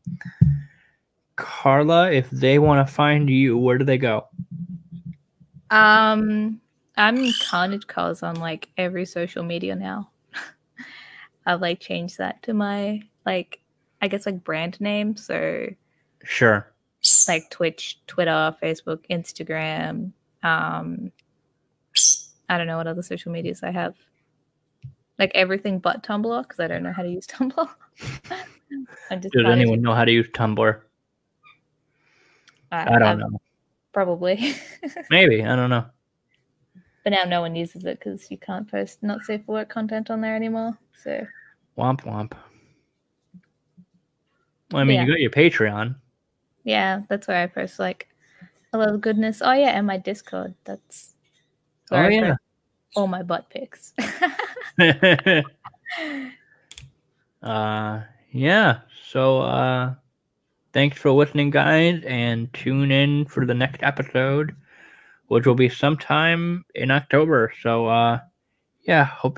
[1.36, 4.28] Carla, if they want to find you, where do they go?
[5.70, 6.60] Um,
[6.96, 10.10] I'm Carnage Cars on like every social media now.
[11.46, 13.60] I've like changed that to my like
[14.00, 15.16] I guess like brand name.
[15.16, 15.66] So
[16.24, 16.71] Sure.
[17.28, 20.12] Like Twitch, Twitter, Facebook, Instagram.
[20.42, 21.12] Um,
[22.48, 23.94] I don't know what other social medias I have.
[25.18, 27.68] Like everything but Tumblr because I don't know how to use Tumblr.
[28.28, 30.80] Does trying to- anyone know how to use Tumblr?
[32.70, 33.40] I don't I'm- know.
[33.92, 34.54] Probably.
[35.10, 35.84] Maybe I don't know.
[37.04, 40.10] but now no one uses it because you can't post not safe for work content
[40.10, 40.78] on there anymore.
[41.02, 41.26] So
[41.76, 42.32] Womp womp.
[44.70, 45.02] Well, I mean, Yeah.
[45.04, 45.94] you got your Patreon.
[46.64, 48.08] Yeah, that's where I post like
[48.72, 49.42] a lot of goodness.
[49.44, 50.54] Oh yeah, and my Discord.
[50.64, 51.14] That's
[51.90, 52.20] Oh I yeah.
[52.30, 52.40] post
[52.96, 53.92] all my butt pics.
[57.42, 58.80] uh yeah
[59.10, 59.94] so uh
[60.72, 64.54] thanks for listening guys and tune in for the next episode
[65.26, 68.18] which will be sometime in october so uh
[68.86, 69.30] yeah hope